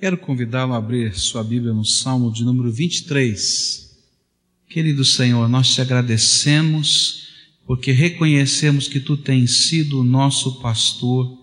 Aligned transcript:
Quero 0.00 0.16
convidá-lo 0.16 0.74
a 0.74 0.76
abrir 0.76 1.12
sua 1.18 1.42
Bíblia 1.42 1.72
no 1.72 1.84
Salmo 1.84 2.30
de 2.30 2.44
número 2.44 2.70
23. 2.70 3.98
Querido 4.68 5.04
Senhor, 5.04 5.48
nós 5.48 5.74
te 5.74 5.80
agradecemos 5.80 7.26
porque 7.66 7.90
reconhecemos 7.90 8.86
que 8.86 9.00
tu 9.00 9.16
tens 9.16 9.66
sido 9.66 10.00
o 10.00 10.04
nosso 10.04 10.60
pastor, 10.60 11.36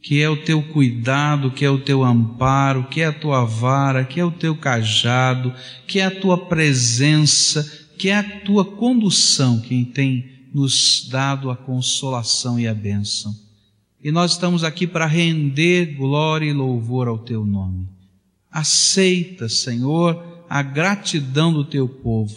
que 0.00 0.22
é 0.22 0.30
o 0.30 0.42
teu 0.42 0.62
cuidado, 0.62 1.50
que 1.50 1.66
é 1.66 1.70
o 1.70 1.80
teu 1.80 2.02
amparo, 2.02 2.88
que 2.88 3.02
é 3.02 3.06
a 3.08 3.12
tua 3.12 3.44
vara, 3.44 4.06
que 4.06 4.18
é 4.18 4.24
o 4.24 4.30
teu 4.30 4.56
cajado, 4.56 5.52
que 5.86 6.00
é 6.00 6.06
a 6.06 6.10
tua 6.10 6.46
presença, 6.46 7.90
que 7.98 8.08
é 8.08 8.16
a 8.16 8.40
tua 8.40 8.64
condução 8.64 9.60
quem 9.60 9.84
tem 9.84 10.48
nos 10.54 11.06
dado 11.10 11.50
a 11.50 11.56
consolação 11.56 12.58
e 12.58 12.66
a 12.66 12.72
bênção 12.72 13.51
e 14.02 14.10
nós 14.10 14.32
estamos 14.32 14.64
aqui 14.64 14.84
para 14.84 15.06
render 15.06 15.94
glória 15.94 16.46
e 16.46 16.52
louvor 16.52 17.06
ao 17.06 17.18
teu 17.18 17.46
nome. 17.46 17.88
Aceita, 18.50 19.48
Senhor, 19.48 20.44
a 20.50 20.60
gratidão 20.60 21.52
do 21.52 21.64
teu 21.64 21.88
povo. 21.88 22.36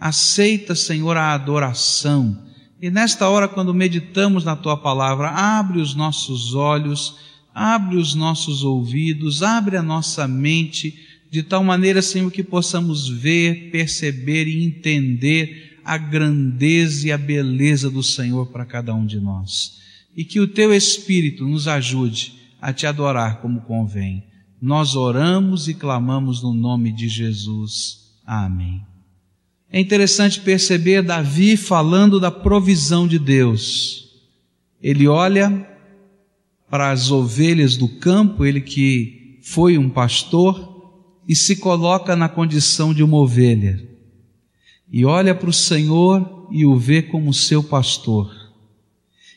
Aceita, 0.00 0.74
Senhor, 0.74 1.16
a 1.16 1.34
adoração. 1.34 2.46
E 2.80 2.90
nesta 2.90 3.28
hora, 3.28 3.46
quando 3.46 3.74
meditamos 3.74 4.44
na 4.44 4.56
tua 4.56 4.78
palavra, 4.78 5.28
abre 5.28 5.78
os 5.78 5.94
nossos 5.94 6.54
olhos, 6.54 7.16
abre 7.54 7.96
os 7.96 8.14
nossos 8.14 8.64
ouvidos, 8.64 9.42
abre 9.42 9.76
a 9.76 9.82
nossa 9.82 10.26
mente, 10.26 10.98
de 11.30 11.42
tal 11.42 11.62
maneira, 11.62 12.00
Senhor, 12.00 12.30
que 12.30 12.42
possamos 12.42 13.08
ver, 13.08 13.70
perceber 13.70 14.48
e 14.48 14.64
entender 14.64 15.78
a 15.84 15.98
grandeza 15.98 17.08
e 17.08 17.12
a 17.12 17.18
beleza 17.18 17.90
do 17.90 18.02
Senhor 18.02 18.46
para 18.46 18.64
cada 18.64 18.94
um 18.94 19.04
de 19.04 19.20
nós 19.20 19.84
e 20.16 20.24
que 20.24 20.40
o 20.40 20.48
teu 20.48 20.72
Espírito 20.72 21.46
nos 21.46 21.66
ajude 21.66 22.34
a 22.60 22.72
te 22.72 22.86
adorar 22.86 23.40
como 23.40 23.62
convém. 23.62 24.24
Nós 24.60 24.94
oramos 24.94 25.68
e 25.68 25.74
clamamos 25.74 26.42
no 26.42 26.54
nome 26.54 26.92
de 26.92 27.08
Jesus. 27.08 28.14
Amém. 28.24 28.82
É 29.70 29.80
interessante 29.80 30.40
perceber 30.40 31.02
Davi 31.02 31.56
falando 31.56 32.20
da 32.20 32.30
provisão 32.30 33.08
de 33.08 33.18
Deus. 33.18 34.08
Ele 34.80 35.08
olha 35.08 35.68
para 36.70 36.90
as 36.90 37.10
ovelhas 37.10 37.76
do 37.76 37.88
campo, 37.88 38.44
ele 38.44 38.60
que 38.60 39.40
foi 39.42 39.76
um 39.76 39.90
pastor, 39.90 40.72
e 41.28 41.34
se 41.34 41.56
coloca 41.56 42.14
na 42.14 42.28
condição 42.28 42.94
de 42.94 43.02
uma 43.02 43.16
ovelha. 43.16 43.82
E 44.90 45.04
olha 45.04 45.34
para 45.34 45.50
o 45.50 45.52
Senhor 45.52 46.48
e 46.50 46.64
o 46.64 46.76
vê 46.76 47.02
como 47.02 47.34
seu 47.34 47.62
pastor 47.62 48.43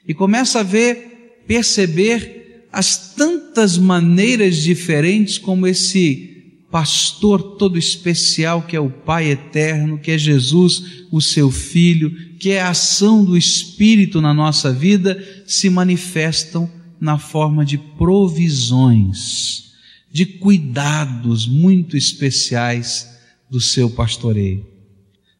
e 0.08 0.13
começa 0.13 0.61
a 0.61 0.63
ver, 0.63 1.41
perceber 1.45 2.67
as 2.72 3.13
tantas 3.16 3.77
maneiras 3.77 4.58
diferentes 4.58 5.38
como 5.38 5.67
esse 5.67 6.55
pastor 6.72 7.55
todo 7.58 7.77
especial 7.77 8.61
que 8.61 8.75
é 8.75 8.80
o 8.80 8.89
Pai 8.89 9.31
eterno, 9.31 9.97
que 9.97 10.11
é 10.11 10.17
Jesus, 10.17 11.05
o 11.11 11.22
seu 11.22 11.49
Filho, 11.49 12.38
que 12.38 12.52
é 12.52 12.61
a 12.61 12.69
ação 12.69 13.23
do 13.23 13.38
Espírito 13.38 14.22
na 14.22 14.33
nossa 14.33 14.72
vida, 14.72 15.44
se 15.45 15.69
manifestam 15.69 16.69
na 16.99 17.17
forma 17.17 17.66
de 17.66 17.77
provisões, 17.77 19.71
de 20.11 20.25
cuidados 20.25 21.47
muito 21.47 21.95
especiais 21.95 23.17
do 23.49 23.61
seu 23.61 23.89
pastoreio. 23.89 24.66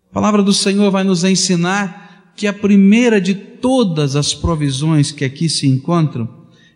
A 0.09 0.14
palavra 0.14 0.42
do 0.42 0.54
Senhor 0.54 0.90
vai 0.90 1.04
nos 1.04 1.24
ensinar 1.24 2.06
que 2.38 2.46
a 2.46 2.54
primeira 2.54 3.20
de 3.20 3.34
todas 3.34 4.16
as 4.16 4.32
provisões 4.32 5.12
que 5.12 5.26
aqui 5.26 5.50
se 5.50 5.68
encontram 5.68 6.30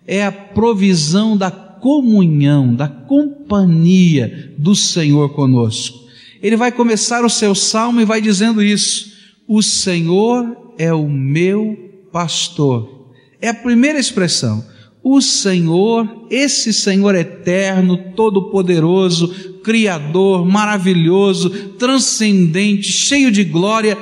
é 0.08 0.26
a 0.26 0.32
provisão 0.32 1.38
da 1.38 1.52
comunhão, 1.52 2.74
da 2.76 2.88
companhia 2.88 4.54
do 4.58 4.76
Senhor 4.76 5.30
conosco. 5.30 6.00
Ele 6.42 6.58
vai 6.58 6.72
começar 6.72 7.24
o 7.24 7.30
seu 7.30 7.54
salmo 7.54 8.02
e 8.02 8.06
vai 8.06 8.20
dizendo 8.20 8.64
isso: 8.64 9.14
O 9.48 9.62
Senhor 9.62 10.74
é 10.80 10.92
o 10.92 11.08
meu 11.08 12.08
pastor. 12.12 13.12
É 13.40 13.50
a 13.50 13.54
primeira 13.54 14.00
expressão. 14.00 14.66
O 15.04 15.22
Senhor, 15.22 16.28
esse 16.30 16.74
Senhor 16.74 17.14
eterno, 17.16 17.98
todo-poderoso, 18.16 19.28
criador, 19.64 20.46
maravilhoso, 20.46 21.50
transcendente, 21.78 22.92
cheio 22.92 23.32
de 23.32 23.44
glória, 23.44 23.98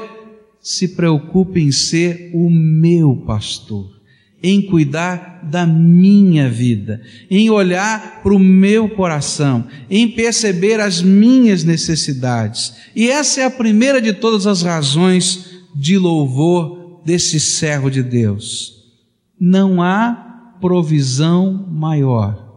se 0.62 0.90
preocupe 0.90 1.62
em 1.62 1.72
ser 1.72 2.32
o 2.34 2.50
meu 2.50 3.16
pastor, 3.26 4.00
em 4.42 4.62
cuidar 4.62 5.42
da 5.44 5.66
minha 5.66 6.50
vida, 6.50 7.02
em 7.30 7.50
olhar 7.50 8.22
para 8.22 8.34
o 8.34 8.40
meu 8.40 8.90
coração, 8.90 9.66
em 9.90 10.08
perceber 10.08 10.80
as 10.80 11.02
minhas 11.02 11.64
necessidades. 11.64 12.74
E 12.96 13.10
essa 13.10 13.42
é 13.42 13.46
a 13.46 13.52
primeira 13.52 14.02
de 14.02 14.14
todas 14.14 14.46
as 14.46 14.62
razões 14.62 15.64
de 15.76 15.98
louvor 15.98 17.02
desse 17.06 17.40
servo 17.40 17.90
de 17.90 18.04
Deus. 18.04 18.84
Não 19.40 19.82
há 19.82 20.58
provisão 20.60 21.68
maior 21.72 22.48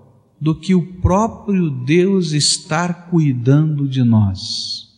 do 0.40 0.56
que 0.56 0.74
o 0.74 0.82
próprio 1.00 1.70
Deus 1.70 2.32
estar 2.32 3.08
cuidando 3.08 3.86
de 3.86 4.02
nós. 4.02 4.88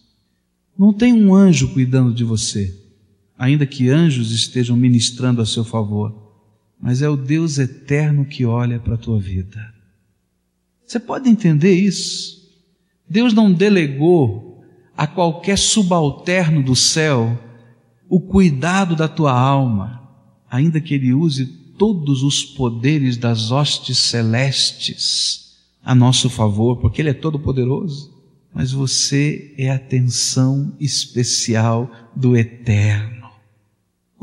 Não 0.76 0.90
tem 0.90 1.12
um 1.12 1.34
anjo 1.34 1.68
cuidando 1.68 2.14
de 2.14 2.24
você 2.24 2.83
ainda 3.38 3.66
que 3.66 3.88
anjos 3.88 4.30
estejam 4.30 4.76
ministrando 4.76 5.42
a 5.42 5.46
seu 5.46 5.64
favor, 5.64 6.14
mas 6.80 7.02
é 7.02 7.08
o 7.08 7.16
Deus 7.16 7.58
eterno 7.58 8.24
que 8.24 8.44
olha 8.44 8.78
para 8.78 8.94
a 8.94 8.98
tua 8.98 9.18
vida. 9.18 9.74
Você 10.86 11.00
pode 11.00 11.28
entender 11.28 11.74
isso? 11.74 12.44
Deus 13.08 13.32
não 13.32 13.52
delegou 13.52 14.64
a 14.96 15.06
qualquer 15.06 15.58
subalterno 15.58 16.62
do 16.62 16.76
céu 16.76 17.38
o 18.08 18.20
cuidado 18.20 18.94
da 18.94 19.08
tua 19.08 19.32
alma, 19.32 20.08
ainda 20.48 20.80
que 20.80 20.94
ele 20.94 21.12
use 21.12 21.46
todos 21.78 22.22
os 22.22 22.44
poderes 22.44 23.16
das 23.16 23.50
hostes 23.50 23.98
celestes 23.98 25.56
a 25.82 25.94
nosso 25.94 26.30
favor, 26.30 26.76
porque 26.76 27.02
ele 27.02 27.10
é 27.10 27.14
todo 27.14 27.38
poderoso. 27.38 28.12
Mas 28.52 28.70
você 28.70 29.52
é 29.58 29.70
a 29.70 29.74
atenção 29.74 30.76
especial 30.78 31.90
do 32.14 32.36
eterno. 32.36 33.23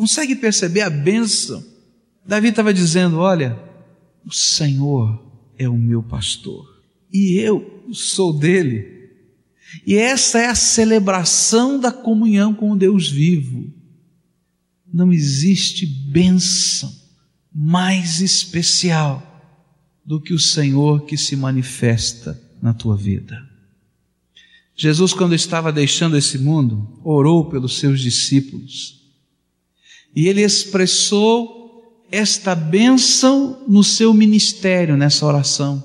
Consegue 0.01 0.35
perceber 0.35 0.81
a 0.81 0.89
bênção? 0.89 1.63
Davi 2.25 2.47
estava 2.47 2.73
dizendo: 2.73 3.19
Olha, 3.19 3.55
o 4.25 4.33
Senhor 4.33 5.23
é 5.59 5.69
o 5.69 5.77
meu 5.77 6.01
pastor 6.01 6.65
e 7.13 7.37
eu 7.37 7.85
sou 7.93 8.33
dele. 8.33 9.11
E 9.85 9.93
essa 9.93 10.39
é 10.39 10.47
a 10.47 10.55
celebração 10.55 11.79
da 11.79 11.91
comunhão 11.91 12.51
com 12.51 12.71
o 12.71 12.75
Deus 12.75 13.11
vivo. 13.11 13.71
Não 14.91 15.13
existe 15.13 15.85
bênção 15.85 16.91
mais 17.53 18.21
especial 18.21 19.21
do 20.03 20.19
que 20.19 20.33
o 20.33 20.39
Senhor 20.39 21.05
que 21.05 21.15
se 21.15 21.35
manifesta 21.35 22.41
na 22.59 22.73
tua 22.73 22.97
vida. 22.97 23.39
Jesus, 24.75 25.13
quando 25.13 25.35
estava 25.35 25.71
deixando 25.71 26.17
esse 26.17 26.39
mundo, 26.39 26.99
orou 27.03 27.51
pelos 27.51 27.77
seus 27.77 28.01
discípulos 28.01 28.99
e 30.15 30.27
ele 30.27 30.41
expressou 30.41 31.61
esta 32.11 32.53
bênção 32.53 33.63
no 33.67 33.83
seu 33.83 34.13
ministério, 34.13 34.97
nessa 34.97 35.25
oração. 35.25 35.81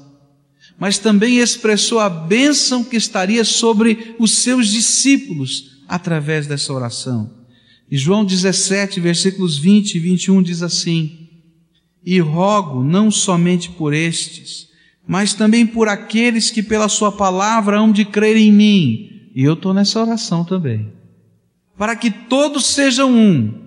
Mas 0.79 0.99
também 0.99 1.39
expressou 1.39 2.01
a 2.01 2.09
bênção 2.09 2.83
que 2.83 2.97
estaria 2.97 3.45
sobre 3.45 4.15
os 4.19 4.33
seus 4.39 4.69
discípulos 4.69 5.79
através 5.89 6.47
dessa 6.47 6.73
oração. 6.73 7.31
E 7.91 7.97
João 7.97 8.25
17, 8.25 9.01
versículos 9.01 9.57
20 9.57 9.95
e 9.95 9.99
21 10.01 10.43
diz 10.43 10.63
assim: 10.63 11.29
E 12.05 12.19
rogo 12.19 12.83
não 12.83 13.11
somente 13.11 13.71
por 13.71 13.95
estes, 13.95 14.69
mas 15.07 15.33
também 15.33 15.65
por 15.65 15.89
aqueles 15.89 16.51
que 16.51 16.63
pela 16.63 16.89
Sua 16.89 17.13
palavra 17.13 17.79
hão 17.79 17.93
de 17.93 18.05
crer 18.05 18.37
em 18.37 18.53
mim. 18.53 19.31
E 19.35 19.45
eu 19.45 19.55
estou 19.55 19.73
nessa 19.73 20.03
oração 20.03 20.45
também. 20.45 20.93
Para 21.79 21.95
que 21.95 22.11
todos 22.11 22.67
sejam 22.67 23.15
um 23.15 23.66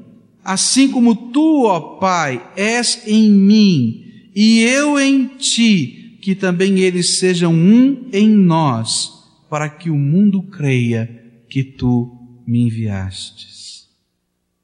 assim 0.49 0.89
como 0.89 1.15
tu, 1.31 1.65
ó 1.65 1.79
Pai, 1.99 2.43
és 2.55 3.03
em 3.05 3.29
mim 3.29 4.03
e 4.35 4.61
eu 4.61 4.99
em 4.99 5.27
ti, 5.37 6.17
que 6.23 6.33
também 6.33 6.79
eles 6.79 7.19
sejam 7.19 7.53
um 7.53 8.09
em 8.11 8.27
nós, 8.27 9.11
para 9.47 9.69
que 9.69 9.91
o 9.91 9.95
mundo 9.95 10.41
creia 10.41 11.07
que 11.47 11.63
tu 11.63 12.41
me 12.47 12.61
enviastes. 12.61 13.89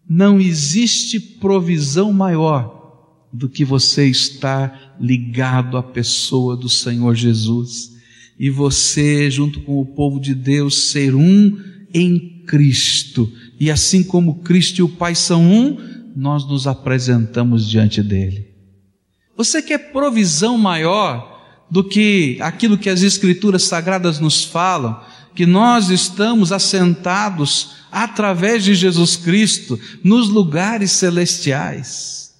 Não 0.10 0.40
existe 0.40 1.20
provisão 1.20 2.12
maior 2.12 3.28
do 3.32 3.48
que 3.48 3.64
você 3.64 4.08
estar 4.08 4.98
ligado 5.00 5.78
à 5.78 5.84
pessoa 5.84 6.58
do 6.58 6.68
Senhor 6.68 7.14
Jesus 7.14 7.92
e 8.40 8.50
você, 8.50 9.30
junto 9.30 9.62
com 9.62 9.80
o 9.80 9.86
povo 9.86 10.20
de 10.20 10.34
Deus, 10.34 10.90
ser 10.90 11.14
um 11.14 11.60
em 11.94 12.42
Cristo 12.48 13.32
e 13.60 13.72
assim 13.72 14.04
como 14.04 14.40
Cristo 14.40 14.80
e 14.80 14.84
o 14.84 14.90
Pai 14.90 15.16
são 15.16 15.44
um, 15.44 15.78
nós 16.16 16.48
nos 16.48 16.68
apresentamos 16.68 17.68
diante 17.68 18.02
dele. 18.02 18.48
Você 19.36 19.62
quer 19.62 19.92
provisão 19.92 20.58
maior 20.58 21.36
do 21.70 21.84
que 21.84 22.38
aquilo 22.42 22.78
que 22.78 22.90
as 22.90 23.02
Escrituras 23.02 23.64
sagradas 23.64 24.20
nos 24.20 24.44
falam, 24.44 25.00
que 25.34 25.46
nós 25.46 25.90
estamos 25.90 26.52
assentados 26.52 27.76
através 27.92 28.64
de 28.64 28.74
Jesus 28.74 29.16
Cristo 29.16 29.80
nos 30.04 30.30
lugares 30.30 30.92
celestiais. 30.92 32.34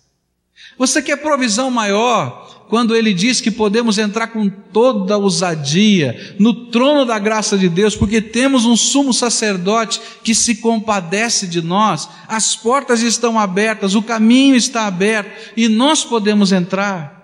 Você 0.78 1.02
quer 1.02 1.18
provisão 1.18 1.72
maior? 1.72 2.45
Quando 2.68 2.96
ele 2.96 3.14
diz 3.14 3.40
que 3.40 3.52
podemos 3.52 3.98
entrar 3.98 4.28
com 4.28 4.50
toda 4.50 5.18
ousadia 5.18 6.36
no 6.40 6.68
trono 6.68 7.06
da 7.06 7.20
graça 7.20 7.58
de 7.58 7.70
Deus, 7.70 7.96
porque 7.96 8.22
temos 8.22 8.66
um 8.66 8.76
sumo 8.76 9.14
sacerdote 9.14 10.02
que 10.24 10.34
se 10.34 10.56
compadece 10.56 11.48
de 11.48 11.62
nós, 11.62 12.10
as 12.28 12.56
portas 12.56 13.02
estão 13.02 13.40
abertas, 13.40 13.96
o 13.96 14.02
caminho 14.02 14.56
está 14.56 14.88
aberto 14.88 15.54
e 15.56 15.68
nós 15.68 16.04
podemos 16.04 16.52
entrar. 16.52 17.16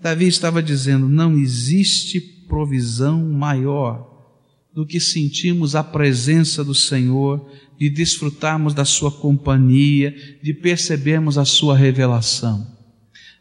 Davi 0.00 0.26
estava 0.26 0.62
dizendo: 0.62 1.08
não 1.08 1.38
existe 1.38 2.20
provisão 2.20 3.20
maior 3.28 4.14
do 4.74 4.86
que 4.86 5.00
sentirmos 5.00 5.74
a 5.74 5.82
presença 5.82 6.62
do 6.62 6.74
Senhor, 6.74 7.50
de 7.78 7.88
desfrutarmos 7.88 8.74
da 8.74 8.84
Sua 8.84 9.10
companhia, 9.10 10.14
de 10.42 10.52
percebermos 10.52 11.38
a 11.38 11.44
Sua 11.44 11.76
revelação. 11.76 12.75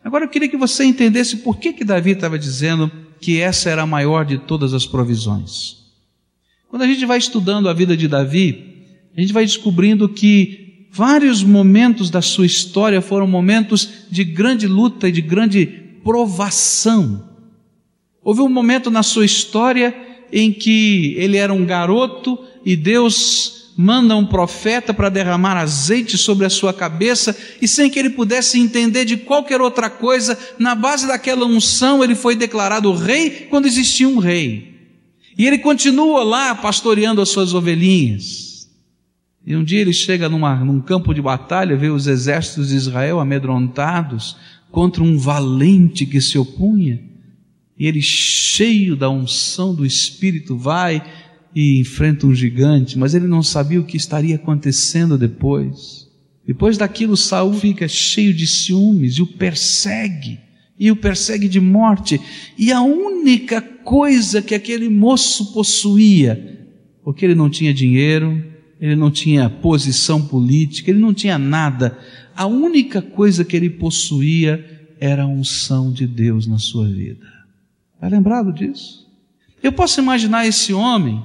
Agora 0.05 0.25
eu 0.25 0.29
queria 0.29 0.47
que 0.47 0.55
você 0.55 0.85
entendesse 0.85 1.37
por 1.37 1.57
que, 1.57 1.73
que 1.73 1.83
Davi 1.83 2.11
estava 2.11 2.37
dizendo 2.37 2.91
que 3.19 3.41
essa 3.41 3.71
era 3.71 3.81
a 3.81 3.87
maior 3.87 4.23
de 4.23 4.37
todas 4.37 4.71
as 4.71 4.85
provisões. 4.85 5.77
Quando 6.69 6.83
a 6.83 6.87
gente 6.87 7.03
vai 7.07 7.17
estudando 7.17 7.67
a 7.67 7.73
vida 7.73 7.97
de 7.97 8.07
Davi, 8.07 8.83
a 9.17 9.19
gente 9.19 9.33
vai 9.33 9.43
descobrindo 9.43 10.07
que 10.07 10.85
vários 10.91 11.41
momentos 11.41 12.11
da 12.11 12.21
sua 12.21 12.45
história 12.45 13.01
foram 13.01 13.25
momentos 13.25 14.05
de 14.11 14.23
grande 14.23 14.67
luta 14.67 15.09
e 15.09 15.11
de 15.11 15.21
grande 15.21 15.65
provação. 16.03 17.27
Houve 18.21 18.41
um 18.41 18.49
momento 18.49 18.91
na 18.91 19.01
sua 19.01 19.25
história 19.25 19.95
em 20.31 20.51
que 20.53 21.15
ele 21.17 21.37
era 21.37 21.51
um 21.51 21.65
garoto 21.65 22.37
e 22.63 22.75
Deus 22.75 23.64
manda 23.77 24.15
um 24.15 24.25
profeta 24.25 24.93
para 24.93 25.09
derramar 25.09 25.57
azeite 25.57 26.17
sobre 26.17 26.45
a 26.45 26.49
sua 26.49 26.73
cabeça, 26.73 27.35
e 27.61 27.67
sem 27.67 27.89
que 27.89 27.99
ele 27.99 28.09
pudesse 28.09 28.59
entender 28.59 29.05
de 29.05 29.17
qualquer 29.17 29.59
outra 29.59 29.89
coisa, 29.89 30.37
na 30.57 30.73
base 30.73 31.07
daquela 31.07 31.45
unção, 31.45 32.03
ele 32.03 32.15
foi 32.15 32.35
declarado 32.35 32.93
rei 32.93 33.47
quando 33.49 33.65
existia 33.65 34.07
um 34.07 34.19
rei. 34.19 34.75
E 35.37 35.45
ele 35.45 35.57
continua 35.57 36.23
lá 36.23 36.55
pastoreando 36.55 37.21
as 37.21 37.29
suas 37.29 37.53
ovelhinhas. 37.53 38.69
E 39.45 39.55
um 39.55 39.63
dia 39.63 39.81
ele 39.81 39.93
chega 39.93 40.29
numa, 40.29 40.55
num 40.55 40.81
campo 40.81 41.13
de 41.13 41.21
batalha, 41.21 41.77
vê 41.77 41.89
os 41.89 42.07
exércitos 42.07 42.69
de 42.69 42.75
Israel 42.75 43.19
amedrontados 43.19 44.37
contra 44.71 45.03
um 45.03 45.17
valente 45.17 46.05
que 46.05 46.19
se 46.19 46.37
opunha. 46.37 46.99
E 47.77 47.85
ele, 47.85 48.01
cheio 48.01 48.95
da 48.95 49.09
unção 49.09 49.75
do 49.75 49.85
Espírito, 49.85 50.57
vai 50.57 51.03
e 51.55 51.79
enfrenta 51.79 52.27
um 52.27 52.35
gigante, 52.35 52.99
mas 52.99 53.15
ele 53.15 53.27
não 53.27 53.41
sabia 53.41 53.79
o 53.79 53.85
que 53.85 53.95
estaria 53.95 54.35
acontecendo 54.35 55.17
depois. 55.17 56.05
Depois 56.45 56.77
daquilo, 56.77 57.15
Saul 57.15 57.53
fica 57.53 57.87
cheio 57.87 58.33
de 58.33 58.45
ciúmes 58.45 59.15
e 59.15 59.21
o 59.21 59.27
persegue, 59.27 60.37
e 60.77 60.91
o 60.91 60.97
persegue 60.97 61.47
de 61.47 61.61
morte. 61.61 62.19
E 62.57 62.73
a 62.73 62.81
única 62.81 63.61
coisa 63.61 64.41
que 64.41 64.53
aquele 64.53 64.89
moço 64.89 65.53
possuía, 65.53 66.67
porque 67.03 67.23
ele 67.23 67.35
não 67.35 67.49
tinha 67.49 67.73
dinheiro, 67.73 68.43
ele 68.79 68.95
não 68.97 69.09
tinha 69.09 69.49
posição 69.49 70.21
política, 70.27 70.91
ele 70.91 70.99
não 70.99 71.13
tinha 71.13 71.37
nada. 71.39 71.97
A 72.35 72.45
única 72.45 73.01
coisa 73.01 73.45
que 73.45 73.55
ele 73.55 73.69
possuía 73.69 74.89
era 74.99 75.23
a 75.23 75.27
unção 75.27 75.91
de 75.91 76.05
Deus 76.05 76.45
na 76.45 76.59
sua 76.59 76.85
vida. 76.85 77.25
Está 77.95 78.09
lembrado 78.09 78.51
disso? 78.51 79.05
Eu 79.63 79.71
posso 79.71 80.01
imaginar 80.01 80.45
esse 80.45 80.73
homem 80.73 81.23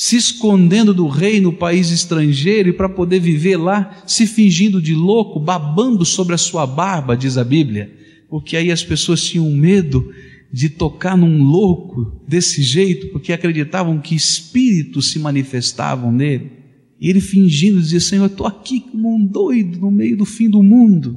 se 0.00 0.16
escondendo 0.16 0.94
do 0.94 1.06
rei 1.08 1.42
no 1.42 1.52
país 1.52 1.90
estrangeiro 1.90 2.70
e 2.70 2.72
para 2.72 2.88
poder 2.88 3.20
viver 3.20 3.58
lá, 3.58 4.02
se 4.06 4.26
fingindo 4.26 4.80
de 4.80 4.94
louco, 4.94 5.38
babando 5.38 6.06
sobre 6.06 6.34
a 6.34 6.38
sua 6.38 6.66
barba, 6.66 7.14
diz 7.14 7.36
a 7.36 7.44
Bíblia, 7.44 7.92
porque 8.26 8.56
aí 8.56 8.72
as 8.72 8.82
pessoas 8.82 9.22
tinham 9.22 9.50
medo 9.50 10.10
de 10.50 10.70
tocar 10.70 11.18
num 11.18 11.42
louco 11.42 12.18
desse 12.26 12.62
jeito, 12.62 13.08
porque 13.08 13.30
acreditavam 13.30 14.00
que 14.00 14.14
espíritos 14.14 15.10
se 15.10 15.18
manifestavam 15.18 16.10
nele. 16.10 16.50
E 16.98 17.10
ele 17.10 17.20
fingindo 17.20 17.78
dizia: 17.78 18.00
Senhor, 18.00 18.22
eu 18.22 18.28
estou 18.28 18.46
aqui 18.46 18.80
como 18.80 19.14
um 19.14 19.22
doido 19.22 19.80
no 19.80 19.90
meio 19.90 20.16
do 20.16 20.24
fim 20.24 20.48
do 20.48 20.62
mundo. 20.62 21.14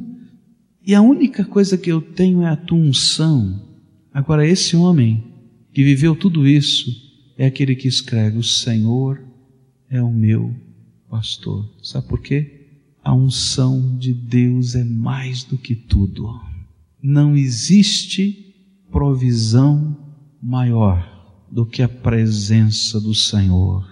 E 0.85 0.93
a 0.93 1.01
única 1.01 1.45
coisa 1.45 1.77
que 1.77 1.89
eu 1.89 2.01
tenho 2.01 2.41
é 2.41 2.49
a 2.49 2.57
tua 2.57 2.79
unção. 2.79 3.61
Agora, 4.13 4.45
esse 4.45 4.75
homem 4.75 5.23
que 5.73 5.85
viveu 5.85 6.17
tudo 6.17 6.45
isso, 6.45 7.12
é 7.37 7.45
aquele 7.45 7.75
que 7.75 7.87
escreve: 7.87 8.37
O 8.37 8.43
Senhor 8.43 9.21
é 9.89 10.01
o 10.01 10.11
meu 10.11 10.53
pastor. 11.09 11.69
Sabe 11.81 12.07
por 12.07 12.21
quê? 12.21 12.61
A 13.03 13.13
unção 13.13 13.97
de 13.97 14.13
Deus 14.13 14.75
é 14.75 14.83
mais 14.83 15.43
do 15.43 15.57
que 15.57 15.75
tudo. 15.75 16.29
Não 17.01 17.35
existe 17.35 18.55
provisão 18.89 19.97
maior 20.41 21.47
do 21.51 21.65
que 21.65 21.81
a 21.81 21.89
presença 21.89 22.99
do 22.99 23.13
Senhor, 23.13 23.87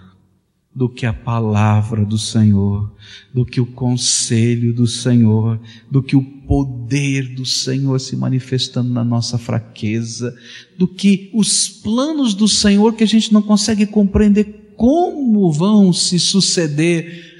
do 0.74 0.88
que 0.88 1.04
a 1.04 1.12
palavra 1.12 2.04
do 2.04 2.16
Senhor, 2.16 2.90
do 3.32 3.44
que 3.44 3.60
o 3.60 3.66
conselho 3.66 4.72
do 4.72 4.86
Senhor, 4.86 5.60
do 5.90 6.02
que 6.02 6.16
o 6.16 6.22
poder 6.22 7.34
do 7.34 7.44
Senhor 7.44 8.00
se 8.00 8.16
manifestando 8.16 8.90
na 8.90 9.04
nossa 9.04 9.36
fraqueza, 9.36 10.34
do 10.78 10.88
que 10.88 11.30
os 11.34 11.68
planos 11.68 12.34
do 12.34 12.48
Senhor 12.48 12.94
que 12.94 13.04
a 13.04 13.06
gente 13.06 13.32
não 13.32 13.42
consegue 13.42 13.86
compreender 13.86 14.72
como 14.76 15.52
vão 15.52 15.92
se 15.92 16.18
suceder, 16.18 17.30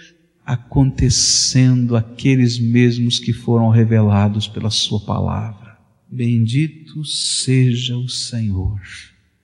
acontecendo 0.45 1.97
aqueles 1.97 2.59
mesmos 2.59 3.19
que 3.19 3.33
foram 3.33 3.71
revelados 3.71 4.47
pela 4.47 4.71
Sua 4.71 5.01
palavra. 5.01 5.79
Bendito 6.11 7.03
seja 7.07 7.97
o 7.97 8.09
Senhor, 8.09 8.79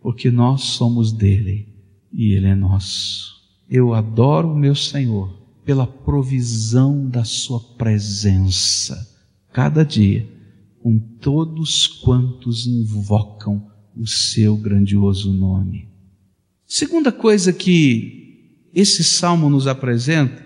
porque 0.02 0.30
nós 0.30 0.62
somos 0.62 1.10
dele 1.10 1.68
e 2.12 2.32
ele 2.32 2.46
é 2.46 2.54
nosso. 2.54 3.37
Eu 3.70 3.92
adoro 3.92 4.52
o 4.52 4.56
meu 4.56 4.74
Senhor 4.74 5.32
pela 5.64 5.86
provisão 5.86 7.08
da 7.08 7.24
Sua 7.24 7.60
presença 7.76 9.06
cada 9.52 9.84
dia 9.84 10.26
com 10.82 10.98
todos 10.98 11.86
quantos 11.86 12.66
invocam 12.66 13.66
o 13.96 14.06
seu 14.06 14.56
grandioso 14.56 15.32
nome. 15.32 15.88
Segunda 16.64 17.10
coisa 17.10 17.52
que 17.52 18.68
esse 18.74 19.02
salmo 19.02 19.50
nos 19.50 19.66
apresenta 19.66 20.42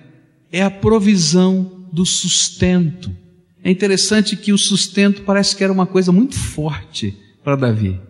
é 0.51 0.63
a 0.63 0.71
provisão 0.71 1.87
do 1.93 2.07
sustento. 2.07 3.15
É 3.63 3.71
interessante 3.71 4.37
que 4.37 4.53
o 4.53 4.59
sustento 4.59 5.23
parece 5.23 5.55
que 5.55 5.63
era 5.63 5.73
uma 5.73 5.87
coisa 5.87 6.11
muito 6.11 6.35
forte 6.35 7.17
para 7.45 7.57
Davi. 7.57 8.01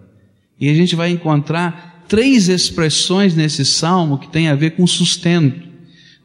E 0.58 0.68
a 0.68 0.75
gente 0.75 0.94
vai 0.94 1.10
encontrar 1.10 1.91
três 2.09 2.49
expressões 2.49 3.35
nesse 3.35 3.64
salmo 3.64 4.18
que 4.18 4.28
tem 4.28 4.49
a 4.49 4.54
ver 4.54 4.73
com 4.73 4.87
sustento. 4.87 5.68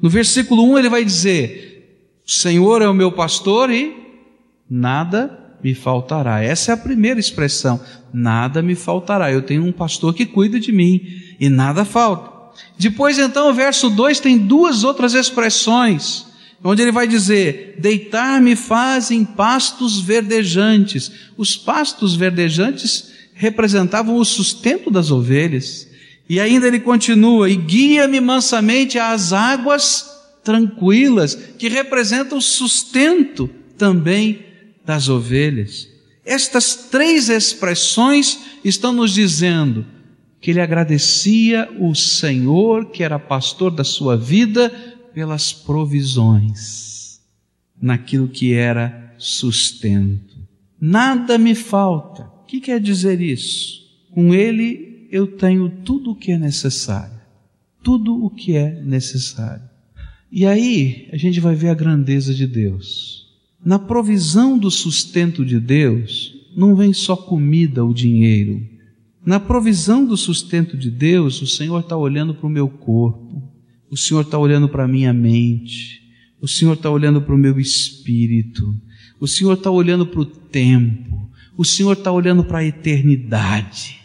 No 0.02 0.10
versículo 0.10 0.64
1 0.74 0.80
ele 0.80 0.90
vai 0.90 1.04
dizer: 1.04 2.02
Senhor 2.26 2.82
é 2.82 2.88
o 2.88 2.94
meu 2.94 3.12
pastor 3.12 3.72
e 3.72 3.96
nada 4.70 5.56
me 5.64 5.74
faltará. 5.74 6.44
Essa 6.44 6.72
é 6.72 6.74
a 6.74 6.78
primeira 6.78 7.20
expressão, 7.20 7.82
nada 8.14 8.62
me 8.62 8.76
faltará. 8.76 9.32
Eu 9.32 9.42
tenho 9.42 9.64
um 9.64 9.72
pastor 9.72 10.14
que 10.14 10.26
cuida 10.26 10.60
de 10.60 10.72
mim 10.72 11.02
e 11.40 11.50
nada 11.50 11.84
falta. 11.84 12.38
Depois, 12.78 13.18
então, 13.18 13.50
o 13.50 13.54
verso 13.54 13.90
2 13.90 14.20
tem 14.20 14.38
duas 14.38 14.84
outras 14.84 15.14
expressões, 15.14 16.26
onde 16.64 16.82
ele 16.82 16.92
vai 16.92 17.08
dizer: 17.08 17.76
Deitar-me 17.80 18.56
faz 18.56 19.12
em 19.12 19.24
pastos 19.24 20.00
verdejantes. 20.00 21.12
Os 21.38 21.56
pastos 21.56 22.16
verdejantes 22.16 23.17
representavam 23.38 24.18
o 24.18 24.26
sustento 24.26 24.92
das 24.92 25.12
ovelhas. 25.12 25.88
E 26.28 26.40
ainda 26.40 26.68
ele 26.68 26.80
continua: 26.80 27.50
E 27.50 27.56
guia-me 27.56 28.20
mansamente 28.20 29.00
às 29.00 29.32
águas 29.32 30.06
tranquilas, 30.44 31.36
que 31.36 31.70
representam 31.70 32.38
o 32.38 32.42
sustento 32.42 33.50
também 33.78 34.46
das 34.86 35.08
ovelhas. 35.10 35.88
Estas 36.26 36.76
três 36.76 37.30
expressões 37.30 38.40
estão 38.64 38.92
nos 38.92 39.14
dizendo 39.14 39.86
que 40.42 40.52
ele 40.52 40.62
agradecia 40.62 41.70
o 41.80 41.94
Senhor, 41.96 42.92
que 42.92 43.04
era 43.04 43.20
pastor 43.20 43.72
da 43.72 43.84
sua 43.84 44.16
vida, 44.18 44.70
pelas 45.14 45.52
provisões, 45.52 47.20
naquilo 47.82 48.28
que 48.28 48.54
era 48.54 49.14
sustento. 49.18 50.38
Nada 50.80 51.38
me 51.38 51.56
falta. 51.56 52.37
Que 52.48 52.62
quer 52.62 52.80
dizer 52.80 53.20
isso? 53.20 53.86
Com 54.12 54.34
ele 54.34 55.08
eu 55.12 55.28
tenho 55.28 55.70
tudo 55.70 56.12
o 56.12 56.16
que 56.16 56.32
é 56.32 56.38
necessário. 56.38 57.18
Tudo 57.84 58.24
o 58.26 58.30
que 58.30 58.56
é 58.56 58.82
necessário. 58.82 59.64
E 60.32 60.46
aí 60.46 61.08
a 61.12 61.18
gente 61.18 61.40
vai 61.40 61.56
ver 61.56 61.70
a 61.70 61.74
grandeza 61.74 62.34
de 62.34 62.48
Deus. 62.48 63.28
Na 63.64 63.80
provisão 63.80 64.58
do 64.58 64.70
sustento 64.70 65.46
de 65.46 65.60
Deus, 65.60 66.38
não 66.56 66.76
vem 66.76 66.94
só 66.94 67.16
comida 67.16 67.84
ou 67.84 67.94
dinheiro, 67.94 68.66
Na 69.26 69.42
provisão 69.42 70.06
do 70.06 70.16
sustento 70.16 70.78
de 70.78 70.90
Deus, 70.90 71.42
o 71.42 71.48
Senhor 71.48 71.82
está 71.82 71.98
olhando 71.98 72.34
para 72.34 72.48
o 72.48 72.50
meu 72.50 72.70
corpo, 72.70 73.44
o 73.92 73.98
Senhor 73.98 74.22
está 74.22 74.38
olhando 74.38 74.70
para 74.70 74.86
a 74.86 74.88
minha 74.88 75.12
mente, 75.12 76.02
o 76.42 76.48
Senhor 76.48 76.76
está 76.76 76.90
olhando 76.90 77.22
para 77.22 77.36
o 77.36 77.38
meu 77.38 77.60
espírito, 77.60 78.74
o 79.20 79.28
Senhor 79.28 79.54
está 79.56 79.70
olhando 79.70 80.08
para 80.08 80.22
o 80.22 80.26
tempo, 80.26 81.27
o 81.58 81.66
Senhor 81.66 81.94
está 81.94 82.12
olhando 82.12 82.44
para 82.44 82.60
a 82.60 82.64
eternidade. 82.64 84.00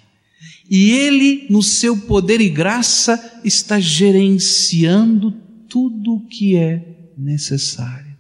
E 0.71 0.91
Ele, 0.93 1.47
no 1.51 1.63
seu 1.63 1.97
poder 1.97 2.41
e 2.41 2.49
graça, 2.49 3.41
está 3.45 3.79
gerenciando 3.79 5.31
tudo 5.69 6.15
o 6.15 6.27
que 6.27 6.57
é 6.57 7.11
necessário. 7.17 8.17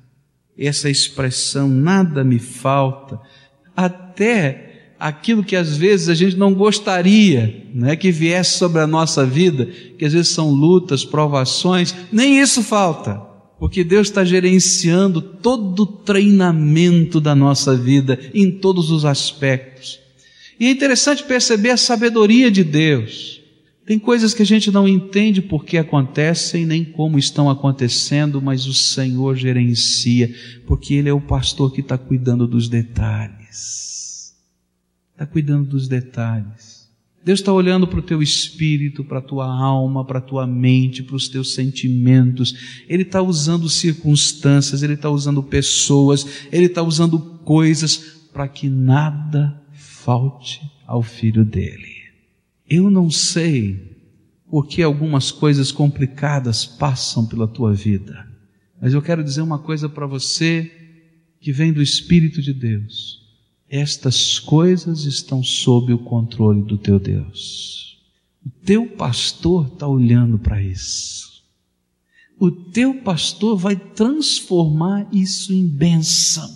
Essa 0.56 0.90
expressão, 0.90 1.66
nada 1.66 2.22
me 2.22 2.38
falta, 2.38 3.18
até 3.74 4.94
aquilo 5.00 5.42
que 5.42 5.56
às 5.56 5.76
vezes 5.76 6.08
a 6.08 6.14
gente 6.14 6.36
não 6.36 6.54
gostaria 6.54 7.66
né, 7.74 7.96
que 7.96 8.12
viesse 8.12 8.58
sobre 8.58 8.80
a 8.80 8.86
nossa 8.86 9.24
vida, 9.24 9.66
que 9.98 10.04
às 10.04 10.12
vezes 10.12 10.28
são 10.28 10.50
lutas, 10.50 11.04
provações, 11.04 11.94
nem 12.12 12.38
isso 12.38 12.62
falta, 12.62 13.20
porque 13.62 13.84
Deus 13.84 14.08
está 14.08 14.24
gerenciando 14.24 15.22
todo 15.22 15.84
o 15.84 15.86
treinamento 15.86 17.20
da 17.20 17.32
nossa 17.32 17.76
vida 17.76 18.18
em 18.34 18.50
todos 18.50 18.90
os 18.90 19.04
aspectos. 19.04 20.00
E 20.58 20.66
é 20.66 20.70
interessante 20.72 21.22
perceber 21.22 21.70
a 21.70 21.76
sabedoria 21.76 22.50
de 22.50 22.64
Deus. 22.64 23.40
Tem 23.86 24.00
coisas 24.00 24.34
que 24.34 24.42
a 24.42 24.46
gente 24.46 24.72
não 24.72 24.88
entende 24.88 25.40
por 25.40 25.64
que 25.64 25.78
acontecem, 25.78 26.66
nem 26.66 26.84
como 26.84 27.20
estão 27.20 27.48
acontecendo, 27.48 28.42
mas 28.42 28.66
o 28.66 28.74
Senhor 28.74 29.36
gerencia, 29.36 30.34
porque 30.66 30.94
Ele 30.94 31.10
é 31.10 31.12
o 31.12 31.20
pastor 31.20 31.72
que 31.72 31.82
está 31.82 31.96
cuidando 31.96 32.48
dos 32.48 32.68
detalhes 32.68 33.92
está 35.22 35.26
cuidando 35.26 35.68
dos 35.68 35.86
detalhes. 35.86 36.81
Deus 37.24 37.38
está 37.38 37.52
olhando 37.52 37.86
para 37.86 38.00
o 38.00 38.02
teu 38.02 38.20
espírito, 38.20 39.04
para 39.04 39.18
a 39.18 39.22
tua 39.22 39.46
alma, 39.46 40.04
para 40.04 40.18
a 40.18 40.22
tua 40.22 40.46
mente, 40.46 41.04
para 41.04 41.14
os 41.14 41.28
teus 41.28 41.54
sentimentos. 41.54 42.82
Ele 42.88 43.02
está 43.02 43.22
usando 43.22 43.68
circunstâncias, 43.68 44.82
Ele 44.82 44.94
está 44.94 45.08
usando 45.08 45.42
pessoas, 45.42 46.26
Ele 46.50 46.66
está 46.66 46.82
usando 46.82 47.18
coisas 47.44 48.28
para 48.32 48.48
que 48.48 48.68
nada 48.68 49.62
falte 49.72 50.60
ao 50.86 51.02
filho 51.02 51.44
dele. 51.44 52.02
Eu 52.68 52.90
não 52.90 53.08
sei 53.08 53.92
por 54.50 54.66
que 54.66 54.82
algumas 54.82 55.30
coisas 55.30 55.70
complicadas 55.70 56.66
passam 56.66 57.24
pela 57.24 57.46
tua 57.46 57.72
vida, 57.72 58.26
mas 58.80 58.92
eu 58.92 59.00
quero 59.00 59.22
dizer 59.22 59.42
uma 59.42 59.60
coisa 59.60 59.88
para 59.88 60.06
você 60.06 60.70
que 61.40 61.52
vem 61.52 61.72
do 61.72 61.80
Espírito 61.80 62.42
de 62.42 62.52
Deus 62.52 63.21
estas 63.72 64.38
coisas 64.38 65.06
estão 65.06 65.42
sob 65.42 65.94
o 65.94 65.98
controle 65.98 66.62
do 66.62 66.76
teu 66.76 67.00
Deus. 67.00 67.98
O 68.44 68.50
teu 68.50 68.86
pastor 68.86 69.66
está 69.68 69.88
olhando 69.88 70.38
para 70.38 70.62
isso. 70.62 71.42
O 72.38 72.50
teu 72.50 73.00
pastor 73.00 73.56
vai 73.56 73.74
transformar 73.74 75.08
isso 75.10 75.54
em 75.54 75.66
bênção. 75.66 76.46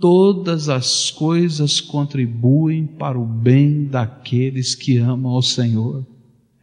Todas 0.00 0.70
as 0.70 1.10
coisas 1.10 1.82
contribuem 1.82 2.86
para 2.86 3.18
o 3.18 3.26
bem 3.26 3.84
daqueles 3.84 4.74
que 4.74 4.96
amam 4.96 5.32
ao 5.32 5.42
Senhor. 5.42 6.06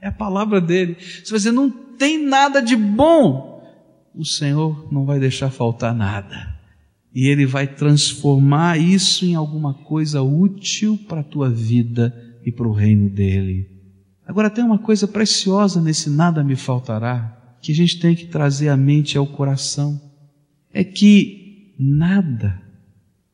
É 0.02 0.08
a 0.08 0.12
palavra 0.12 0.60
dele. 0.60 0.98
Se 1.24 1.32
você 1.32 1.52
não 1.52 1.70
tem 1.70 2.18
nada 2.18 2.60
de 2.60 2.76
bom, 2.76 3.64
o 4.16 4.26
Senhor 4.26 4.92
não 4.92 5.06
vai 5.06 5.20
deixar 5.20 5.52
faltar 5.52 5.94
nada 5.94 6.60
e 7.14 7.28
Ele 7.28 7.46
vai 7.46 7.68
transformar 7.68 8.78
isso 8.78 9.26
em 9.26 9.36
alguma 9.36 9.74
coisa 9.74 10.22
útil 10.22 10.98
para 11.08 11.22
a 11.22 11.24
tua 11.24 11.50
vida 11.50 12.14
e 12.46 12.52
para 12.52 12.68
o 12.68 12.74
reino 12.74 13.10
dele. 13.10 13.70
Agora 14.26 14.50
tem 14.50 14.64
uma 14.64 14.80
coisa 14.80 15.08
preciosa 15.08 15.82
nesse 15.82 16.10
nada 16.10 16.44
me 16.44 16.56
faltará, 16.56 17.58
que 17.62 17.72
a 17.72 17.76
gente 17.76 18.00
tem 18.00 18.16
que 18.16 18.28
trazer 18.28 18.70
à 18.70 18.78
mente 18.78 19.14
e 19.14 19.18
ao 19.18 19.28
coração. 19.28 20.00
É 20.74 20.84
que 20.84 21.76
nada, 21.78 22.62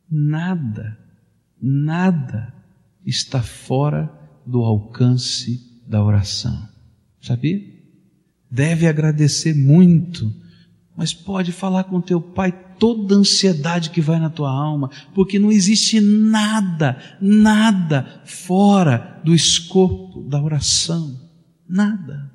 nada, 0.10 0.98
nada 1.62 2.54
está 3.06 3.42
fora 3.42 4.12
do 4.46 4.64
alcance 4.64 5.82
da 5.88 6.04
oração. 6.04 6.68
Sabia? 7.22 7.62
Deve 8.50 8.88
agradecer 8.88 9.54
muito, 9.54 10.34
mas 10.98 11.14
pode 11.14 11.52
falar 11.52 11.84
com 11.84 12.02
teu 12.02 12.20
pai 12.20 12.52
toda 12.80 13.14
a 13.14 13.20
ansiedade 13.20 13.92
que 13.92 14.02
vai 14.02 14.20
na 14.20 14.32
tua 14.32 14.52
alma, 14.52 14.90
porque 15.14 15.38
não 15.38 15.52
existe 15.52 16.02
nada, 16.02 16.98
nada 17.22 18.22
fora 18.26 19.22
do 19.24 19.34
escopo 19.34 20.24
da 20.24 20.42
oração. 20.42 21.16
Nada. 21.70 22.32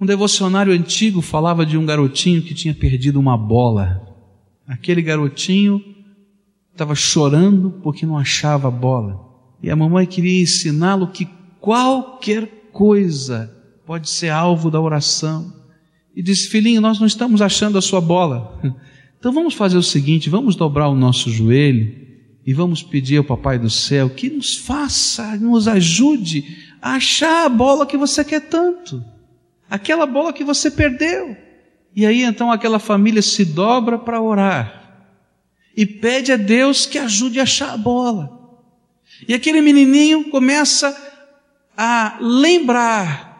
Um 0.00 0.04
devocionário 0.04 0.72
antigo 0.72 1.22
falava 1.22 1.64
de 1.64 1.78
um 1.78 1.86
garotinho 1.86 2.42
que 2.42 2.54
tinha 2.54 2.74
perdido 2.74 3.20
uma 3.20 3.38
bola. 3.38 4.02
Aquele 4.66 5.00
garotinho 5.00 5.80
estava 6.72 6.96
chorando 6.96 7.70
porque 7.84 8.04
não 8.04 8.18
achava 8.18 8.66
a 8.66 8.70
bola. 8.70 9.20
E 9.62 9.70
a 9.70 9.76
mamãe 9.76 10.06
queria 10.06 10.42
ensiná-lo 10.42 11.06
que 11.06 11.28
qualquer 11.60 12.70
coisa 12.72 13.56
pode 13.86 14.10
ser 14.10 14.30
alvo 14.30 14.72
da 14.72 14.80
oração. 14.80 15.61
E 16.14 16.22
disse: 16.22 16.48
Filhinho, 16.48 16.80
nós 16.80 16.98
não 16.98 17.06
estamos 17.06 17.40
achando 17.40 17.78
a 17.78 17.82
sua 17.82 18.00
bola. 18.00 18.60
Então 19.22 19.32
vamos 19.32 19.54
fazer 19.54 19.76
o 19.76 19.82
seguinte: 19.84 20.28
vamos 20.28 20.56
dobrar 20.56 20.88
o 20.88 20.96
nosso 20.96 21.30
joelho 21.30 21.94
e 22.44 22.52
vamos 22.52 22.82
pedir 22.82 23.18
ao 23.18 23.24
Papai 23.24 23.56
do 23.56 23.70
céu 23.70 24.10
que 24.10 24.28
nos 24.28 24.56
faça, 24.56 25.36
nos 25.36 25.68
ajude 25.68 26.58
a 26.82 26.94
achar 26.94 27.46
a 27.46 27.48
bola 27.48 27.86
que 27.86 27.96
você 27.96 28.24
quer 28.24 28.40
tanto, 28.40 29.00
aquela 29.70 30.06
bola 30.06 30.32
que 30.32 30.42
você 30.42 30.72
perdeu. 30.72 31.36
E 31.94 32.04
aí 32.04 32.24
então 32.24 32.50
aquela 32.50 32.80
família 32.80 33.22
se 33.22 33.44
dobra 33.44 33.96
para 33.96 34.20
orar 34.20 35.06
e 35.76 35.86
pede 35.86 36.32
a 36.32 36.36
Deus 36.36 36.84
que 36.84 36.98
ajude 36.98 37.38
a 37.38 37.44
achar 37.44 37.74
a 37.74 37.76
bola. 37.76 38.40
E 39.28 39.34
aquele 39.34 39.60
menininho 39.60 40.30
começa 40.30 40.96
a 41.76 42.18
lembrar 42.20 43.31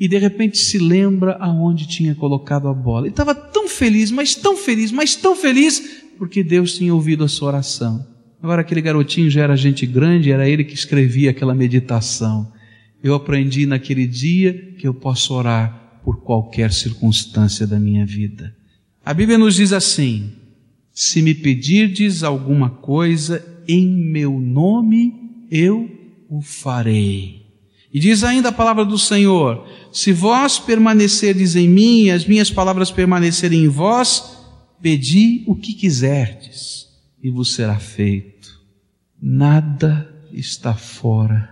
e 0.00 0.08
de 0.08 0.16
repente 0.16 0.56
se 0.56 0.78
lembra 0.78 1.36
aonde 1.38 1.86
tinha 1.86 2.14
colocado 2.14 2.66
a 2.68 2.72
bola. 2.72 3.06
E 3.06 3.10
estava 3.10 3.34
tão 3.34 3.68
feliz, 3.68 4.10
mas 4.10 4.34
tão 4.34 4.56
feliz, 4.56 4.90
mas 4.90 5.14
tão 5.14 5.36
feliz, 5.36 6.02
porque 6.16 6.42
Deus 6.42 6.78
tinha 6.78 6.94
ouvido 6.94 7.22
a 7.22 7.28
sua 7.28 7.48
oração. 7.48 8.08
Agora 8.42 8.62
aquele 8.62 8.80
garotinho 8.80 9.28
já 9.28 9.42
era 9.42 9.54
gente 9.54 9.84
grande, 9.84 10.32
era 10.32 10.48
ele 10.48 10.64
que 10.64 10.72
escrevia 10.72 11.30
aquela 11.30 11.54
meditação. 11.54 12.50
Eu 13.04 13.14
aprendi 13.14 13.66
naquele 13.66 14.06
dia 14.06 14.74
que 14.78 14.88
eu 14.88 14.94
posso 14.94 15.34
orar 15.34 16.00
por 16.02 16.22
qualquer 16.22 16.72
circunstância 16.72 17.66
da 17.66 17.78
minha 17.78 18.06
vida. 18.06 18.56
A 19.04 19.12
Bíblia 19.12 19.36
nos 19.36 19.56
diz 19.56 19.70
assim: 19.70 20.32
se 20.90 21.20
me 21.20 21.34
pedirdes 21.34 22.22
alguma 22.22 22.70
coisa 22.70 23.44
em 23.68 23.86
meu 23.86 24.40
nome, 24.40 25.12
eu 25.50 25.90
o 26.30 26.40
farei. 26.40 27.39
E 27.92 27.98
diz 27.98 28.22
ainda 28.22 28.50
a 28.50 28.52
palavra 28.52 28.84
do 28.84 28.98
Senhor: 28.98 29.66
Se 29.92 30.12
vós 30.12 30.58
permanecerdes 30.58 31.56
em 31.56 31.68
mim 31.68 32.04
e 32.04 32.10
as 32.10 32.24
minhas 32.24 32.50
palavras 32.50 32.90
permanecerem 32.90 33.64
em 33.64 33.68
vós, 33.68 34.38
pedi 34.80 35.42
o 35.46 35.54
que 35.54 35.74
quiserdes 35.74 36.88
e 37.22 37.30
vos 37.30 37.54
será 37.54 37.78
feito. 37.78 38.60
Nada 39.20 40.08
está 40.32 40.74
fora 40.74 41.50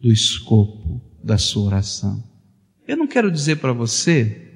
do 0.00 0.12
escopo 0.12 1.00
da 1.22 1.38
sua 1.38 1.66
oração. 1.66 2.22
Eu 2.86 2.96
não 2.96 3.06
quero 3.06 3.30
dizer 3.30 3.56
para 3.56 3.72
você, 3.72 4.48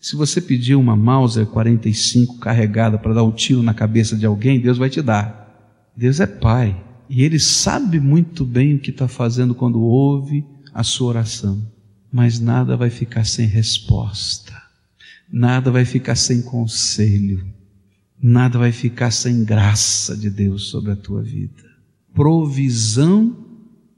se 0.00 0.16
você 0.16 0.40
pedir 0.40 0.74
uma 0.74 0.96
Mauser 0.96 1.46
45 1.46 2.38
carregada 2.38 2.98
para 2.98 3.14
dar 3.14 3.22
um 3.22 3.32
tiro 3.32 3.62
na 3.62 3.74
cabeça 3.74 4.16
de 4.16 4.24
alguém, 4.24 4.60
Deus 4.60 4.78
vai 4.78 4.88
te 4.88 5.02
dar. 5.02 5.90
Deus 5.96 6.20
é 6.20 6.26
Pai. 6.26 6.89
E 7.10 7.24
ele 7.24 7.40
sabe 7.40 7.98
muito 7.98 8.44
bem 8.44 8.76
o 8.76 8.78
que 8.78 8.90
está 8.90 9.08
fazendo 9.08 9.52
quando 9.52 9.80
ouve 9.80 10.46
a 10.72 10.84
sua 10.84 11.08
oração. 11.08 11.60
Mas 12.10 12.38
nada 12.38 12.76
vai 12.76 12.88
ficar 12.88 13.24
sem 13.24 13.48
resposta. 13.48 14.54
Nada 15.28 15.72
vai 15.72 15.84
ficar 15.84 16.14
sem 16.14 16.40
conselho. 16.40 17.44
Nada 18.22 18.60
vai 18.60 18.70
ficar 18.70 19.10
sem 19.10 19.42
graça 19.44 20.16
de 20.16 20.30
Deus 20.30 20.68
sobre 20.68 20.92
a 20.92 20.96
tua 20.96 21.20
vida. 21.20 21.64
Provisão 22.14 23.36